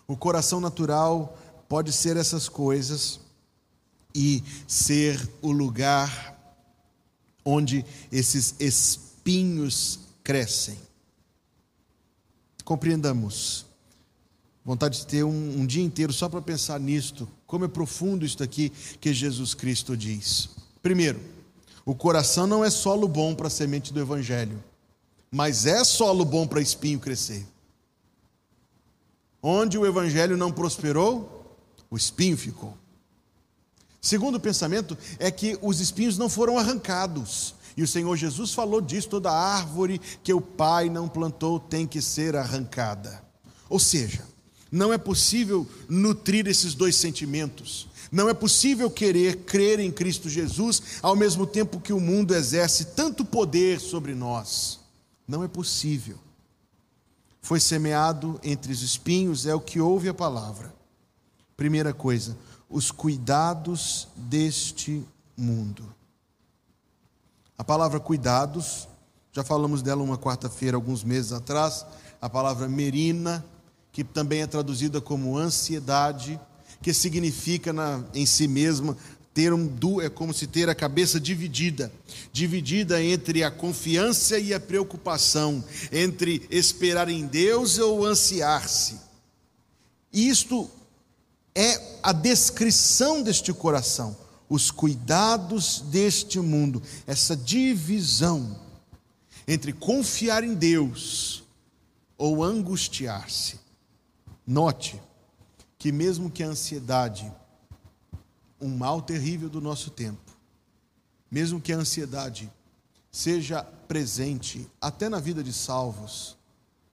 [0.06, 1.36] O coração natural
[1.72, 3.18] pode ser essas coisas
[4.14, 6.38] e ser o lugar
[7.42, 7.82] onde
[8.12, 10.78] esses espinhos crescem.
[12.62, 13.64] Compreendamos.
[14.62, 18.42] Vontade de ter um, um dia inteiro só para pensar nisto, como é profundo isto
[18.42, 18.68] aqui
[19.00, 20.50] que Jesus Cristo diz.
[20.82, 21.22] Primeiro,
[21.86, 24.62] o coração não é solo bom para a semente do Evangelho,
[25.30, 27.46] mas é solo bom para espinho crescer.
[29.42, 31.40] Onde o Evangelho não prosperou,
[31.92, 32.74] o espinho ficou.
[34.00, 37.54] Segundo pensamento é que os espinhos não foram arrancados.
[37.76, 42.00] E o Senhor Jesus falou disso: toda árvore que o Pai não plantou tem que
[42.00, 43.22] ser arrancada.
[43.68, 44.24] Ou seja,
[44.70, 47.86] não é possível nutrir esses dois sentimentos.
[48.10, 52.86] Não é possível querer crer em Cristo Jesus ao mesmo tempo que o mundo exerce
[52.86, 54.80] tanto poder sobre nós.
[55.28, 56.18] Não é possível.
[57.42, 60.81] Foi semeado entre os espinhos, é o que ouve a palavra.
[61.62, 62.36] Primeira coisa,
[62.68, 65.00] os cuidados deste
[65.36, 65.94] mundo.
[67.56, 68.88] A palavra cuidados,
[69.32, 71.86] já falamos dela uma quarta-feira, alguns meses atrás,
[72.20, 73.44] a palavra merina,
[73.92, 76.40] que também é traduzida como ansiedade,
[76.82, 78.96] que significa na, em si mesma
[79.32, 79.70] ter um
[80.02, 81.92] é como se ter a cabeça dividida,
[82.32, 88.96] dividida entre a confiança e a preocupação, entre esperar em Deus ou ansiar-se.
[90.12, 90.68] Isto
[91.54, 94.16] é a descrição deste coração,
[94.48, 98.58] os cuidados deste mundo, essa divisão
[99.46, 101.42] entre confiar em Deus
[102.16, 103.60] ou angustiar-se.
[104.46, 105.00] Note
[105.78, 107.30] que, mesmo que a ansiedade,
[108.60, 110.32] um mal terrível do nosso tempo,
[111.30, 112.50] mesmo que a ansiedade
[113.10, 116.36] seja presente até na vida de salvos,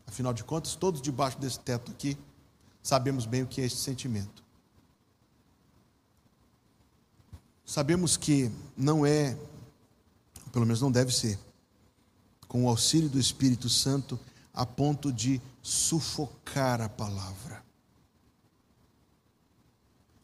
[0.05, 2.17] afinal de contas, todos debaixo desse teto aqui
[2.81, 4.43] sabemos bem o que é esse sentimento.
[7.69, 9.37] Sabemos que não é,
[10.51, 11.37] pelo menos não deve ser,
[12.47, 14.19] com o auxílio do Espírito Santo,
[14.51, 17.63] a ponto de sufocar a palavra,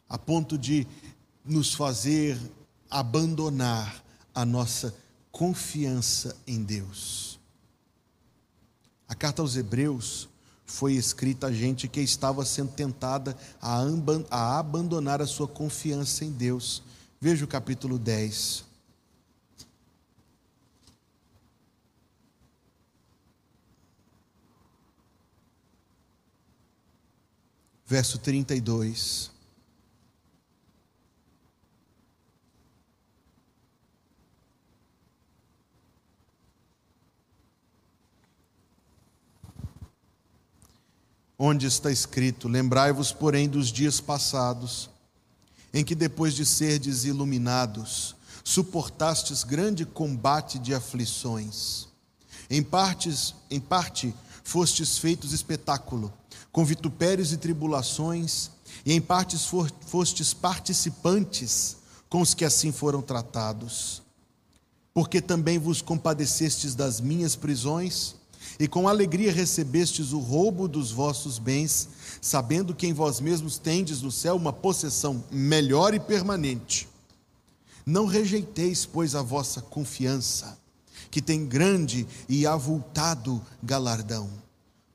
[0.08, 0.88] a ponto de
[1.44, 2.36] nos fazer
[2.90, 4.02] abandonar
[4.34, 4.92] a nossa
[5.30, 7.38] confiança em Deus.
[9.06, 10.28] A carta aos Hebreus
[10.64, 16.82] foi escrita a gente que estava sendo tentada a, abandonar a sua confiança em Deus.
[17.20, 18.64] Veja o capítulo 10.
[27.86, 29.36] Verso 32.
[41.38, 44.90] onde está escrito: Lembrai-vos, porém, dos dias passados,
[45.76, 51.88] em que depois de serdes iluminados, suportastes grande combate de aflições.
[52.48, 56.10] Em partes, em parte fostes feitos espetáculo,
[56.50, 58.50] com vitupérios e tribulações,
[58.86, 59.46] e em partes
[59.82, 61.76] fostes participantes
[62.08, 64.00] com os que assim foram tratados.
[64.94, 68.14] Porque também vos compadecestes das minhas prisões,
[68.58, 74.02] e com alegria recebestes o roubo dos vossos bens, sabendo que em vós mesmos tendes
[74.02, 76.88] no céu uma possessão melhor e permanente.
[77.84, 80.58] Não rejeiteis, pois, a vossa confiança,
[81.10, 84.28] que tem grande e avultado galardão,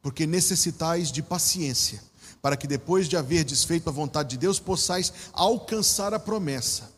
[0.02, 2.02] porque necessitais de paciência,
[2.42, 6.92] para que depois de haver desfeito a vontade de Deus, possais alcançar a promessa.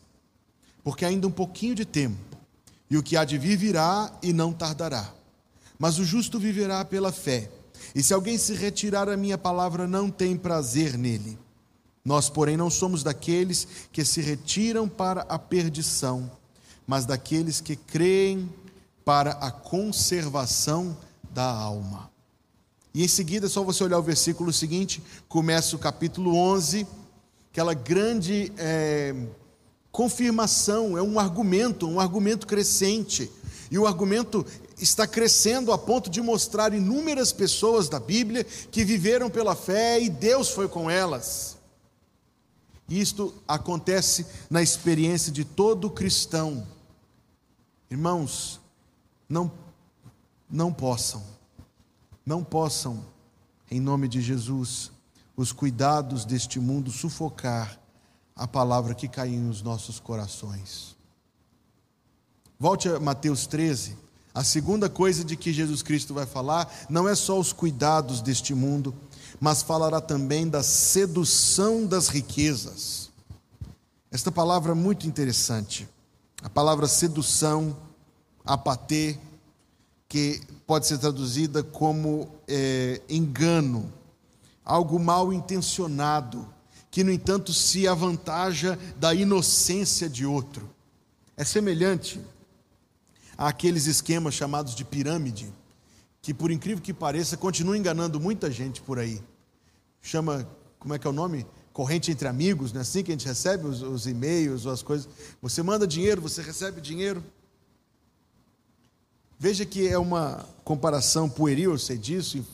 [0.82, 2.36] Porque ainda um pouquinho de tempo,
[2.90, 5.12] e o que há de vir virá e não tardará.
[5.78, 7.50] Mas o justo viverá pela fé.
[7.94, 11.38] E se alguém se retirar a minha palavra, não tem prazer nele.
[12.04, 16.30] Nós, porém, não somos daqueles que se retiram para a perdição,
[16.86, 18.52] mas daqueles que creem
[19.04, 20.96] para a conservação
[21.30, 22.10] da alma.
[22.94, 26.86] E em seguida, é só você olhar o versículo seguinte, começa o capítulo 11,
[27.50, 29.14] aquela grande é,
[29.90, 33.30] confirmação, é um argumento, um argumento crescente.
[33.70, 34.46] E o argumento
[34.78, 40.08] está crescendo a ponto de mostrar inúmeras pessoas da Bíblia que viveram pela fé e
[40.08, 41.56] Deus foi com elas.
[42.88, 46.66] Isto acontece na experiência de todo cristão.
[47.90, 48.60] Irmãos,
[49.28, 49.50] não
[50.50, 51.24] não possam,
[52.24, 53.04] não possam,
[53.70, 54.92] em nome de Jesus,
[55.36, 57.80] os cuidados deste mundo sufocar
[58.36, 60.96] a palavra que caiu nos nossos corações.
[62.58, 64.03] Volte a Mateus 13.
[64.34, 68.52] A segunda coisa de que Jesus Cristo vai falar não é só os cuidados deste
[68.52, 68.92] mundo,
[69.38, 73.10] mas falará também da sedução das riquezas.
[74.10, 75.88] Esta palavra é muito interessante.
[76.42, 77.76] A palavra sedução,
[78.44, 79.16] apatê,
[80.08, 83.92] que pode ser traduzida como é, engano,
[84.64, 86.48] algo mal intencionado,
[86.90, 90.68] que no entanto se avantaja da inocência de outro.
[91.36, 92.20] É semelhante
[93.36, 95.52] àqueles esquemas chamados de pirâmide,
[96.22, 99.22] que por incrível que pareça, continuam enganando muita gente por aí.
[100.00, 101.46] Chama, como é que é o nome?
[101.72, 104.82] Corrente entre amigos, não é assim que a gente recebe os, os e-mails ou as
[104.82, 105.08] coisas.
[105.42, 107.22] Você manda dinheiro, você recebe dinheiro.
[109.38, 112.46] Veja que é uma comparação pueril, eu sei disso,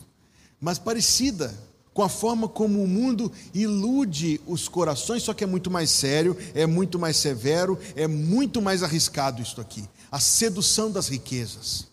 [0.61, 1.55] mas parecida
[1.93, 6.37] com a forma como o mundo ilude os corações, só que é muito mais sério,
[6.55, 11.87] é muito mais severo, é muito mais arriscado isto aqui a sedução das riquezas,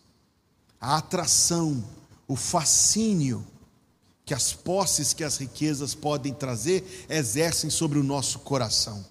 [0.79, 1.83] a atração,
[2.27, 3.45] o fascínio
[4.25, 9.05] que as posses que as riquezas podem trazer exercem sobre o nosso coração.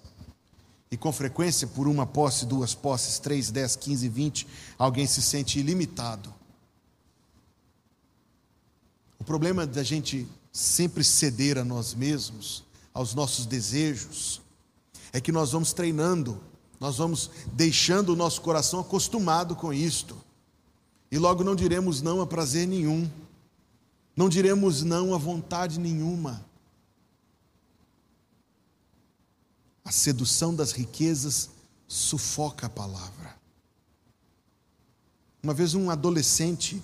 [0.91, 5.59] E com frequência, por uma posse, duas posses, três, dez, quinze, vinte, alguém se sente
[5.59, 6.33] ilimitado.
[9.19, 12.63] O problema da gente sempre ceder a nós mesmos,
[12.93, 14.39] aos nossos desejos,
[15.11, 16.39] é que nós vamos treinando
[16.79, 20.15] nós vamos deixando o nosso coração acostumado com isto.
[21.11, 23.09] E logo não diremos não a prazer nenhum.
[24.15, 26.45] Não diremos não a vontade nenhuma.
[29.83, 31.49] A sedução das riquezas
[31.87, 33.37] sufoca a palavra.
[35.41, 36.81] Uma vez um adolescente,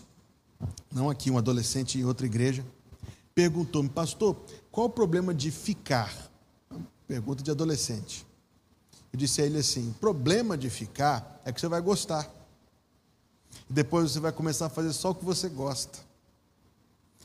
[0.91, 2.65] não aqui, um adolescente em outra igreja,
[3.35, 4.37] perguntou-me, pastor,
[4.71, 6.31] qual o problema de ficar?
[7.07, 8.25] Pergunta de adolescente.
[9.13, 12.27] Eu disse a ele assim: o problema de ficar é que você vai gostar.
[13.69, 15.99] Depois você vai começar a fazer só o que você gosta.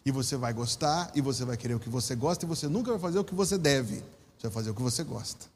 [0.04, 2.90] E você vai gostar, e você vai querer o que você gosta, e você nunca
[2.90, 3.96] vai fazer o que você deve.
[4.36, 5.46] Você vai fazer o que você gosta.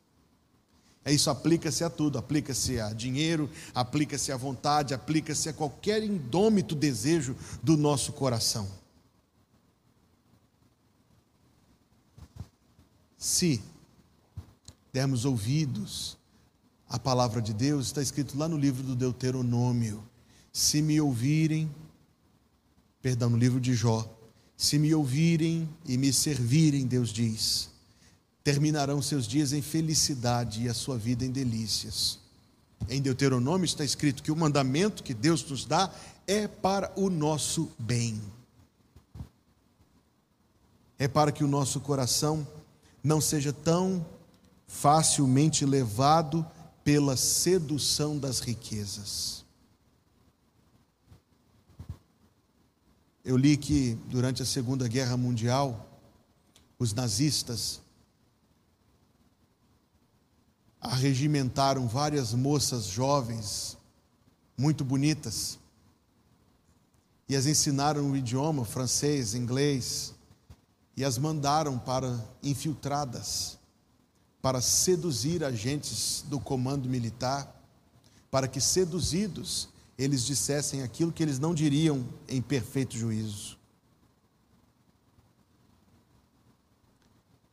[1.05, 6.75] É isso aplica-se a tudo, aplica-se a dinheiro, aplica-se à vontade, aplica-se a qualquer indômito
[6.75, 8.69] desejo do nosso coração.
[13.19, 13.63] Se
[14.93, 16.17] dermos ouvidos
[16.93, 20.05] à palavra de Deus, está escrito lá no livro do Deuteronômio:
[20.53, 21.75] se me ouvirem,
[23.01, 24.07] perdão, no livro de Jó,
[24.59, 27.71] se me ouvirem e me servirem, Deus diz,
[28.45, 32.19] terminarão seus dias em felicidade e a sua vida em delícias.
[32.91, 35.91] Em Deuteronômio está escrito que o mandamento que Deus nos dá
[36.27, 38.21] é para o nosso bem.
[40.99, 42.47] É para que o nosso coração
[43.03, 44.05] não seja tão
[44.67, 46.47] facilmente levado
[46.85, 49.45] pela sedução das riquezas.
[53.25, 55.89] Eu li que durante a Segunda Guerra Mundial,
[56.79, 57.81] os nazistas
[60.81, 63.79] arregimentaram várias moças jovens,
[64.59, 65.57] muito bonitas,
[67.29, 70.13] e as ensinaram o idioma francês, inglês,
[70.97, 73.57] e as mandaram para infiltradas,
[74.43, 77.57] para seduzir agentes do comando militar,
[78.29, 83.57] para que seduzidos eles dissessem aquilo que eles não diriam em perfeito juízo.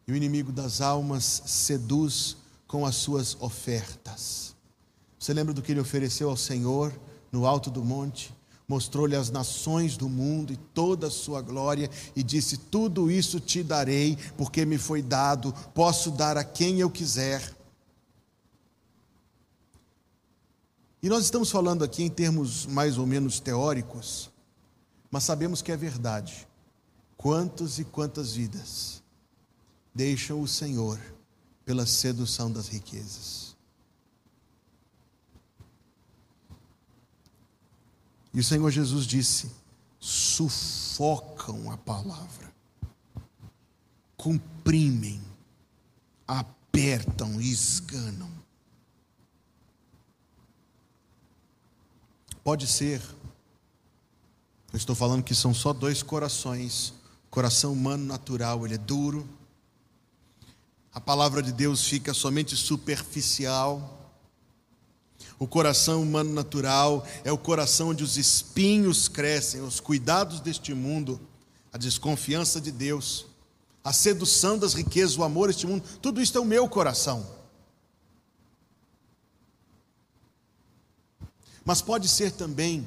[0.07, 2.37] E o inimigo das almas seduz
[2.67, 4.55] com as suas ofertas.
[5.19, 6.91] Você lembra do que ele ofereceu ao Senhor
[7.31, 8.33] no alto do monte?
[8.69, 13.63] Mostrou-lhe as nações do mundo e toda a sua glória e disse: Tudo isso te
[13.63, 17.57] darei, porque me foi dado, posso dar a quem eu quiser.
[21.01, 24.29] E nós estamos falando aqui em termos mais ou menos teóricos,
[25.09, 26.47] mas sabemos que é verdade.
[27.17, 29.01] Quantos e quantas vidas
[29.95, 30.99] deixam o Senhor
[31.65, 33.48] pela sedução das riquezas.
[38.39, 39.51] E o Senhor Jesus disse:
[39.99, 42.49] sufocam a palavra,
[44.15, 45.21] comprimem,
[46.25, 48.31] apertam, esganam.
[52.41, 53.01] Pode ser,
[54.71, 56.93] eu estou falando que são só dois corações.
[57.29, 59.27] Coração humano natural, ele é duro,
[60.93, 63.98] a palavra de Deus fica somente superficial.
[65.39, 71.19] O coração humano natural é o coração onde os espinhos crescem, os cuidados deste mundo,
[71.71, 73.25] a desconfiança de Deus,
[73.81, 77.25] a sedução das riquezas, o amor a este mundo, tudo isso é o meu coração.
[81.63, 82.85] Mas pode ser também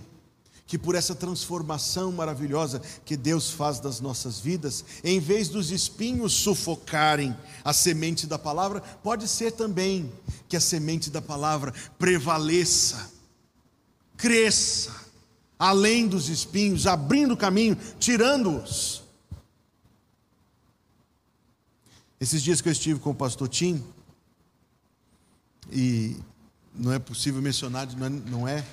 [0.67, 6.33] que por essa transformação maravilhosa que Deus faz das nossas vidas, em vez dos espinhos
[6.33, 10.11] sufocarem a semente da palavra, pode ser também
[10.49, 13.11] que a semente da palavra prevaleça,
[14.17, 14.95] cresça,
[15.59, 19.03] além dos espinhos, abrindo caminho, tirando-os.
[22.21, 23.85] Esses dias que eu estive com o pastor Tim,
[25.71, 26.17] e
[26.75, 28.65] não é possível mencionar, não é,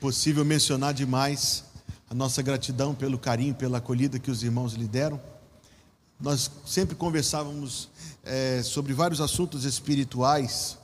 [0.00, 1.64] possível mencionar demais
[2.08, 5.20] a nossa gratidão pelo carinho, pela acolhida que os irmãos lhe deram.
[6.20, 7.88] Nós sempre conversávamos
[8.24, 10.78] é, sobre vários assuntos espirituais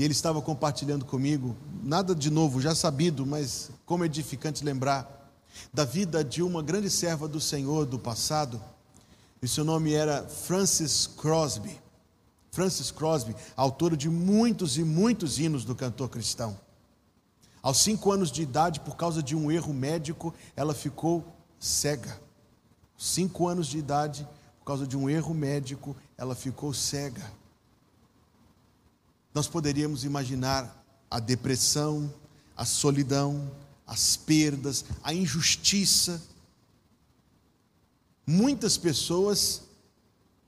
[0.00, 5.30] e ele estava compartilhando comigo, nada de novo, já sabido, mas como edificante lembrar,
[5.74, 8.62] da vida de uma grande serva do Senhor do passado,
[9.42, 11.78] e seu nome era Francis Crosby.
[12.50, 16.58] Francis Crosby, autor de muitos e muitos hinos do cantor cristão.
[17.62, 21.24] Aos cinco anos de idade, por causa de um erro médico, ela ficou
[21.58, 22.20] cega.
[22.96, 24.26] Cinco anos de idade,
[24.58, 27.30] por causa de um erro médico, ela ficou cega.
[29.34, 32.12] Nós poderíamos imaginar a depressão,
[32.56, 33.50] a solidão,
[33.86, 36.22] as perdas, a injustiça.
[38.26, 39.62] Muitas pessoas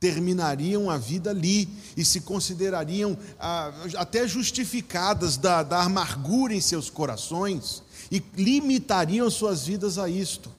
[0.02, 6.90] terminariam a vida ali e se considerariam ah, até justificadas da, da amargura em seus
[6.90, 10.50] corações e limitariam suas vidas a isto.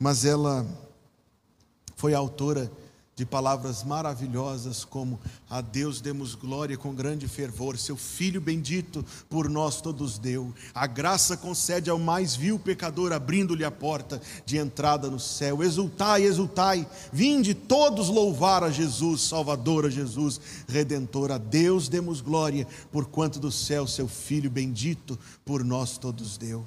[0.00, 0.66] Mas ela
[1.94, 2.68] foi autora
[3.18, 5.18] de palavras maravilhosas como
[5.50, 10.54] a Deus demos glória com grande fervor, seu Filho bendito por nós todos deu.
[10.72, 15.64] A graça concede ao mais vil pecador, abrindo-lhe a porta de entrada no céu.
[15.64, 21.32] Exultai, exultai, vinde todos louvar a Jesus, Salvador a Jesus, Redentor.
[21.32, 26.64] A Deus demos glória, por quanto do céu seu Filho bendito por nós todos deu.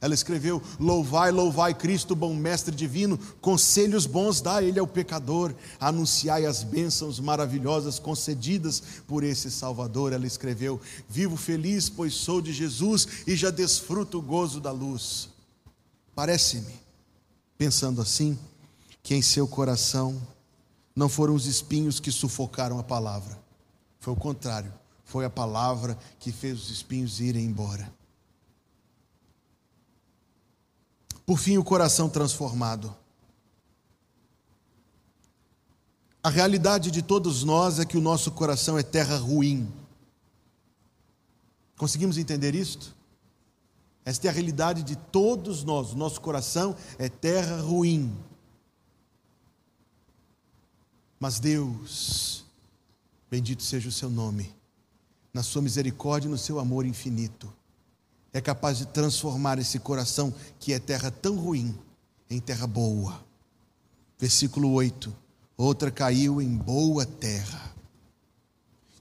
[0.00, 6.46] Ela escreveu: Louvai, louvai Cristo, bom mestre divino, conselhos bons dá ele ao pecador, anunciai
[6.46, 10.12] as bênçãos maravilhosas concedidas por esse Salvador.
[10.12, 15.28] Ela escreveu: Vivo feliz, pois sou de Jesus e já desfruto o gozo da luz.
[16.14, 16.74] Parece-me,
[17.58, 18.38] pensando assim,
[19.02, 20.20] que em seu coração
[20.96, 23.38] não foram os espinhos que sufocaram a palavra,
[23.98, 24.72] foi o contrário,
[25.04, 27.99] foi a palavra que fez os espinhos irem embora.
[31.30, 32.92] Por fim, o coração transformado.
[36.20, 39.72] A realidade de todos nós é que o nosso coração é terra ruim.
[41.76, 42.96] Conseguimos entender isto?
[44.04, 45.92] Esta é a realidade de todos nós.
[45.92, 48.12] O nosso coração é terra ruim.
[51.20, 52.44] Mas Deus,
[53.30, 54.52] bendito seja o seu nome,
[55.32, 57.54] na sua misericórdia e no seu amor infinito,
[58.32, 61.76] é capaz de transformar esse coração que é terra tão ruim
[62.28, 63.20] em terra boa.
[64.18, 65.12] Versículo 8:
[65.56, 67.74] Outra caiu em boa terra.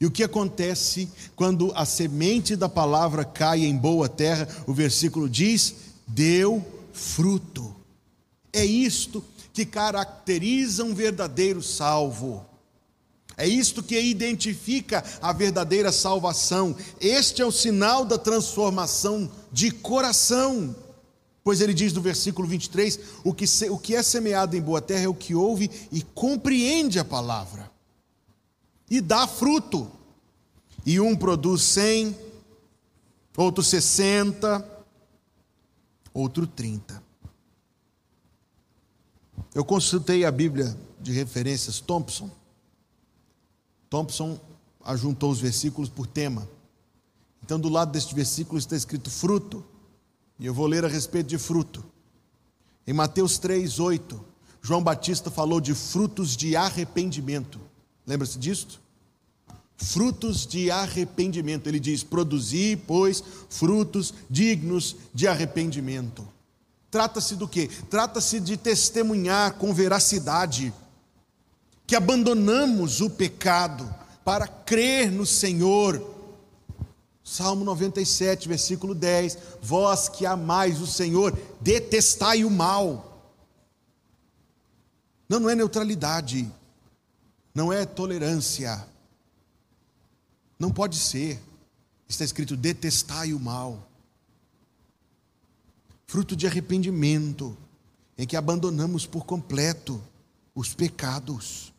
[0.02, 4.48] E o que acontece quando a semente da palavra cai em boa terra?
[4.66, 5.76] O versículo diz:
[6.08, 7.76] deu fruto.
[8.52, 9.24] É isto
[9.54, 12.46] que caracteriza um verdadeiro salvo.
[13.40, 16.76] É isto que identifica a verdadeira salvação.
[17.00, 20.76] Este é o sinal da transformação de coração.
[21.42, 24.82] Pois ele diz no versículo 23: o que, se, o que é semeado em boa
[24.82, 27.72] terra é o que ouve e compreende a palavra,
[28.92, 29.90] e dá fruto.
[30.86, 32.14] E um produz cem,
[33.38, 34.68] outro sessenta,
[36.14, 37.02] outro trinta.
[39.56, 42.30] Eu consultei a Bíblia de referências Thompson
[43.90, 44.40] Thompson
[44.84, 46.48] ajuntou os versículos por tema.
[47.44, 49.66] Então, do lado deste versículo está escrito fruto,
[50.40, 51.84] e eu vou ler a respeito de fruto.
[52.86, 54.26] Em Mateus 3, 8,
[54.62, 57.60] João Batista falou de frutos de arrependimento.
[58.06, 58.80] Lembra-se disto?
[59.78, 61.68] Frutos de arrependimento.
[61.68, 66.28] Ele diz: produzir, pois, frutos dignos de arrependimento.
[66.92, 67.68] Trata-se do que?
[67.68, 70.74] Trata-se de testemunhar com veracidade
[71.90, 73.92] que abandonamos o pecado
[74.24, 76.00] para crer no Senhor.
[77.24, 83.34] Salmo 97, versículo 10: Vós que amais o Senhor, detestai o mal.
[85.28, 86.48] Não, não é neutralidade,
[87.56, 88.86] não é tolerância,
[90.60, 91.42] não pode ser.
[92.08, 93.90] Está escrito: detestai o mal.
[96.06, 97.58] Fruto de arrependimento,
[98.16, 100.00] em que abandonamos por completo
[100.54, 101.74] os pecados.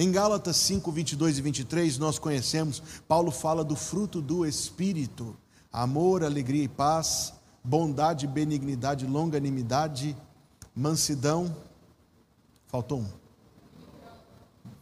[0.00, 5.36] Em Gálatas 5, 22 e 23, nós conhecemos, Paulo fala do fruto do Espírito:
[5.72, 7.34] amor, alegria e paz,
[7.64, 10.16] bondade, benignidade, longanimidade,
[10.72, 11.52] mansidão.
[12.68, 13.08] Faltou um.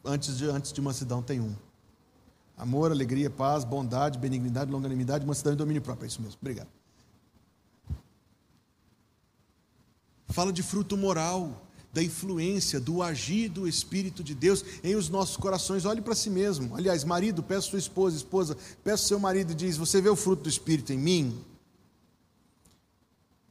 [0.04, 1.56] Antes de, antes de mansidão tem um.
[2.54, 6.04] Amor, alegria, paz, bondade, benignidade, longanimidade, mansidão e domínio próprio.
[6.04, 6.36] É isso mesmo.
[6.38, 6.68] Obrigado.
[10.28, 11.65] Fala de fruto moral
[11.96, 15.86] da influência, do agir do Espírito de Deus em os nossos corações.
[15.86, 16.76] Olhe para si mesmo.
[16.76, 20.42] Aliás, marido, peça sua esposa, esposa, peça seu marido e diz: Você vê o fruto
[20.42, 21.42] do Espírito em mim?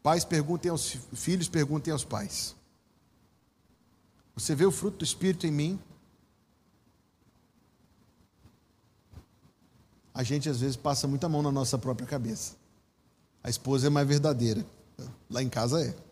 [0.04, 2.56] Pais perguntem aos filhos, perguntem aos pais.
[4.36, 5.80] Você vê o fruto do Espírito em mim?
[10.14, 12.54] A gente às vezes passa muita mão na nossa própria cabeça.
[13.44, 14.64] A esposa é mais verdadeira.
[15.32, 16.05] Lá em casa é.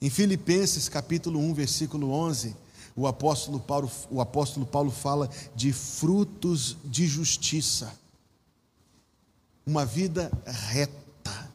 [0.00, 2.54] Em Filipenses capítulo 1, versículo 11,
[2.94, 7.92] o apóstolo Paulo, o apóstolo Paulo fala de frutos de justiça.
[9.66, 11.50] Uma vida reta,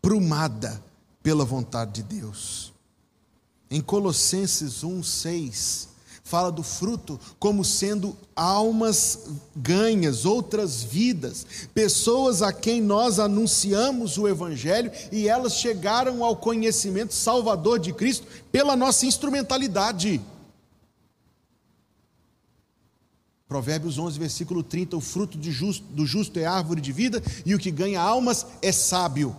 [0.00, 0.82] prumada
[1.22, 2.72] pela vontade de Deus.
[3.70, 5.88] Em Colossenses 1, 6,
[6.28, 14.28] fala do fruto como sendo almas ganhas, outras vidas, pessoas a quem nós anunciamos o
[14.28, 20.20] Evangelho e elas chegaram ao conhecimento salvador de Cristo pela nossa instrumentalidade.
[23.48, 27.58] Provérbios 11, versículo 30: O fruto justo, do justo é árvore de vida, e o
[27.58, 29.34] que ganha almas é sábio.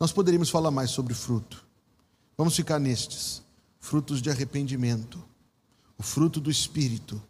[0.00, 1.71] Nós poderíamos falar mais sobre fruto.
[2.42, 3.40] Vamos ficar nestes:
[3.78, 5.22] frutos de arrependimento,
[5.96, 7.22] o fruto do Espírito,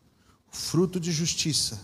[0.51, 1.79] o fruto de justiça,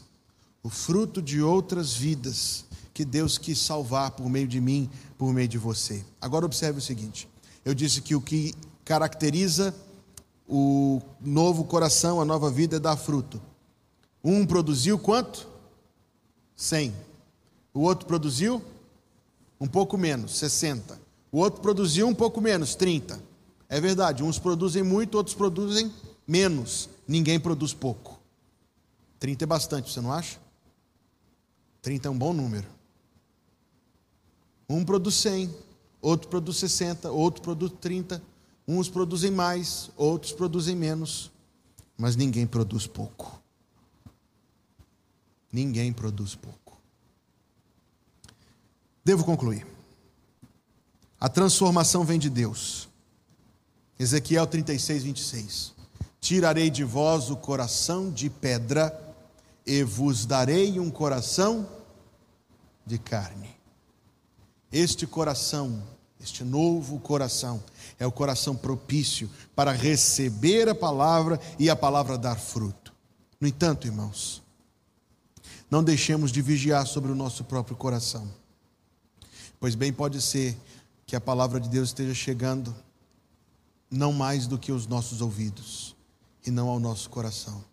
[0.62, 2.64] o fruto de outras vidas
[2.94, 6.02] que Deus quis salvar por meio de mim, por meio de você.
[6.18, 7.28] Agora observe o seguinte:
[7.66, 9.74] eu disse que o que caracteriza
[10.48, 13.42] o novo coração, a nova vida é dar fruto.
[14.24, 15.46] Um produziu quanto?
[16.56, 16.94] 100.
[17.74, 18.64] O outro produziu
[19.60, 21.07] um pouco menos, 60.
[21.30, 23.22] O outro produziu um pouco menos, 30.
[23.68, 25.92] É verdade, uns produzem muito, outros produzem
[26.26, 26.88] menos.
[27.06, 28.18] Ninguém produz pouco.
[29.18, 30.38] 30 é bastante, você não acha?
[31.82, 32.66] 30 é um bom número.
[34.68, 35.54] Um produz 100,
[36.00, 38.22] outro produz 60, outro produz 30.
[38.66, 41.30] Uns produzem mais, outros produzem menos.
[41.96, 43.42] Mas ninguém produz pouco.
[45.52, 46.78] Ninguém produz pouco.
[49.04, 49.77] Devo concluir.
[51.20, 52.88] A transformação vem de Deus.
[53.98, 55.74] Ezequiel 36, 26.
[56.20, 58.96] Tirarei de vós o coração de pedra
[59.66, 61.68] e vos darei um coração
[62.86, 63.50] de carne.
[64.70, 65.82] Este coração,
[66.20, 67.62] este novo coração,
[67.98, 72.92] é o coração propício para receber a palavra e a palavra dar fruto.
[73.40, 74.42] No entanto, irmãos,
[75.70, 78.28] não deixemos de vigiar sobre o nosso próprio coração.
[79.60, 80.56] Pois bem, pode ser
[81.08, 82.76] que a palavra de Deus esteja chegando
[83.90, 85.96] não mais do que os nossos ouvidos
[86.44, 87.64] e não ao nosso coração.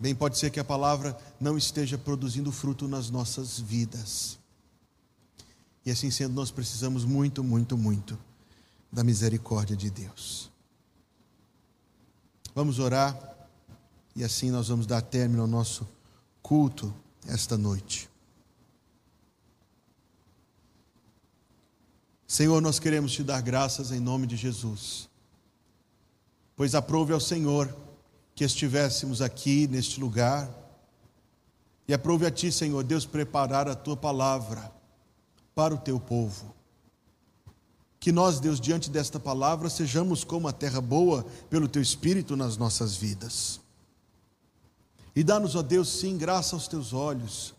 [0.00, 4.38] Bem, pode ser que a palavra não esteja produzindo fruto nas nossas vidas.
[5.84, 8.18] E assim sendo, nós precisamos muito, muito, muito
[8.90, 10.50] da misericórdia de Deus.
[12.54, 13.36] Vamos orar
[14.14, 15.86] e assim nós vamos dar término ao nosso
[16.40, 16.94] culto
[17.26, 18.08] esta noite.
[22.26, 25.08] Senhor, nós queremos te dar graças em nome de Jesus,
[26.56, 27.74] pois aprove ao Senhor
[28.34, 30.50] que estivéssemos aqui neste lugar,
[31.88, 34.72] e aprove a Ti, Senhor Deus, preparar a Tua palavra
[35.54, 36.54] para o Teu povo.
[38.00, 42.56] Que nós, Deus, diante desta palavra, sejamos como a terra boa pelo Teu Espírito nas
[42.56, 43.60] nossas vidas.
[45.14, 47.54] E dá-nos, ó Deus, sim, graça aos teus olhos,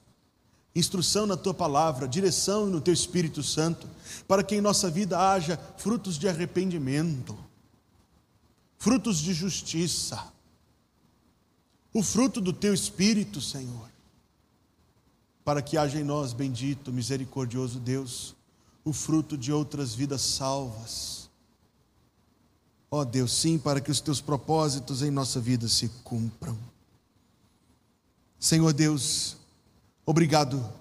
[0.75, 3.87] instrução na tua palavra, direção no teu Espírito Santo,
[4.27, 7.37] para que em nossa vida haja frutos de arrependimento,
[8.77, 10.31] frutos de justiça,
[11.93, 13.89] o fruto do teu Espírito, Senhor,
[15.43, 18.35] para que haja em nós, bendito, misericordioso Deus,
[18.83, 21.29] o fruto de outras vidas salvas.
[22.91, 26.57] Ó Deus, sim, para que os teus propósitos em nossa vida se cumpram.
[28.39, 29.36] Senhor Deus,
[30.07, 30.73] obrigado.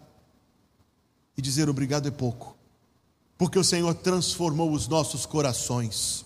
[1.37, 2.57] E dizer obrigado é pouco,
[3.37, 6.25] porque o Senhor transformou os nossos corações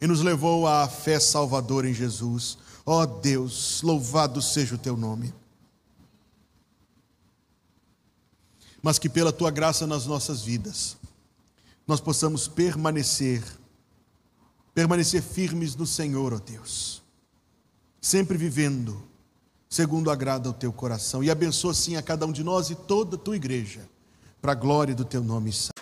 [0.00, 2.56] e nos levou à fé salvadora em Jesus.
[2.86, 5.34] Ó oh Deus, louvado seja o teu nome.
[8.80, 10.96] Mas que pela tua graça nas nossas vidas,
[11.84, 13.42] nós possamos permanecer,
[14.72, 17.02] permanecer firmes no Senhor, ó oh Deus,
[18.00, 19.07] sempre vivendo
[19.68, 21.22] segundo agrada ao teu coração.
[21.22, 23.80] E abençoa sim a cada um de nós e toda a tua igreja,
[24.40, 25.72] para a glória do teu nome santo.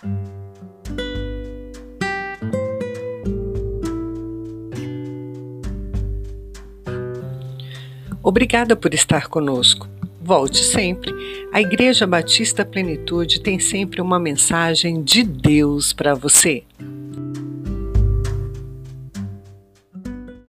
[8.22, 9.88] Obrigada por estar conosco.
[10.20, 11.14] Volte sempre.
[11.52, 16.64] A Igreja Batista Plenitude tem sempre uma mensagem de Deus para você.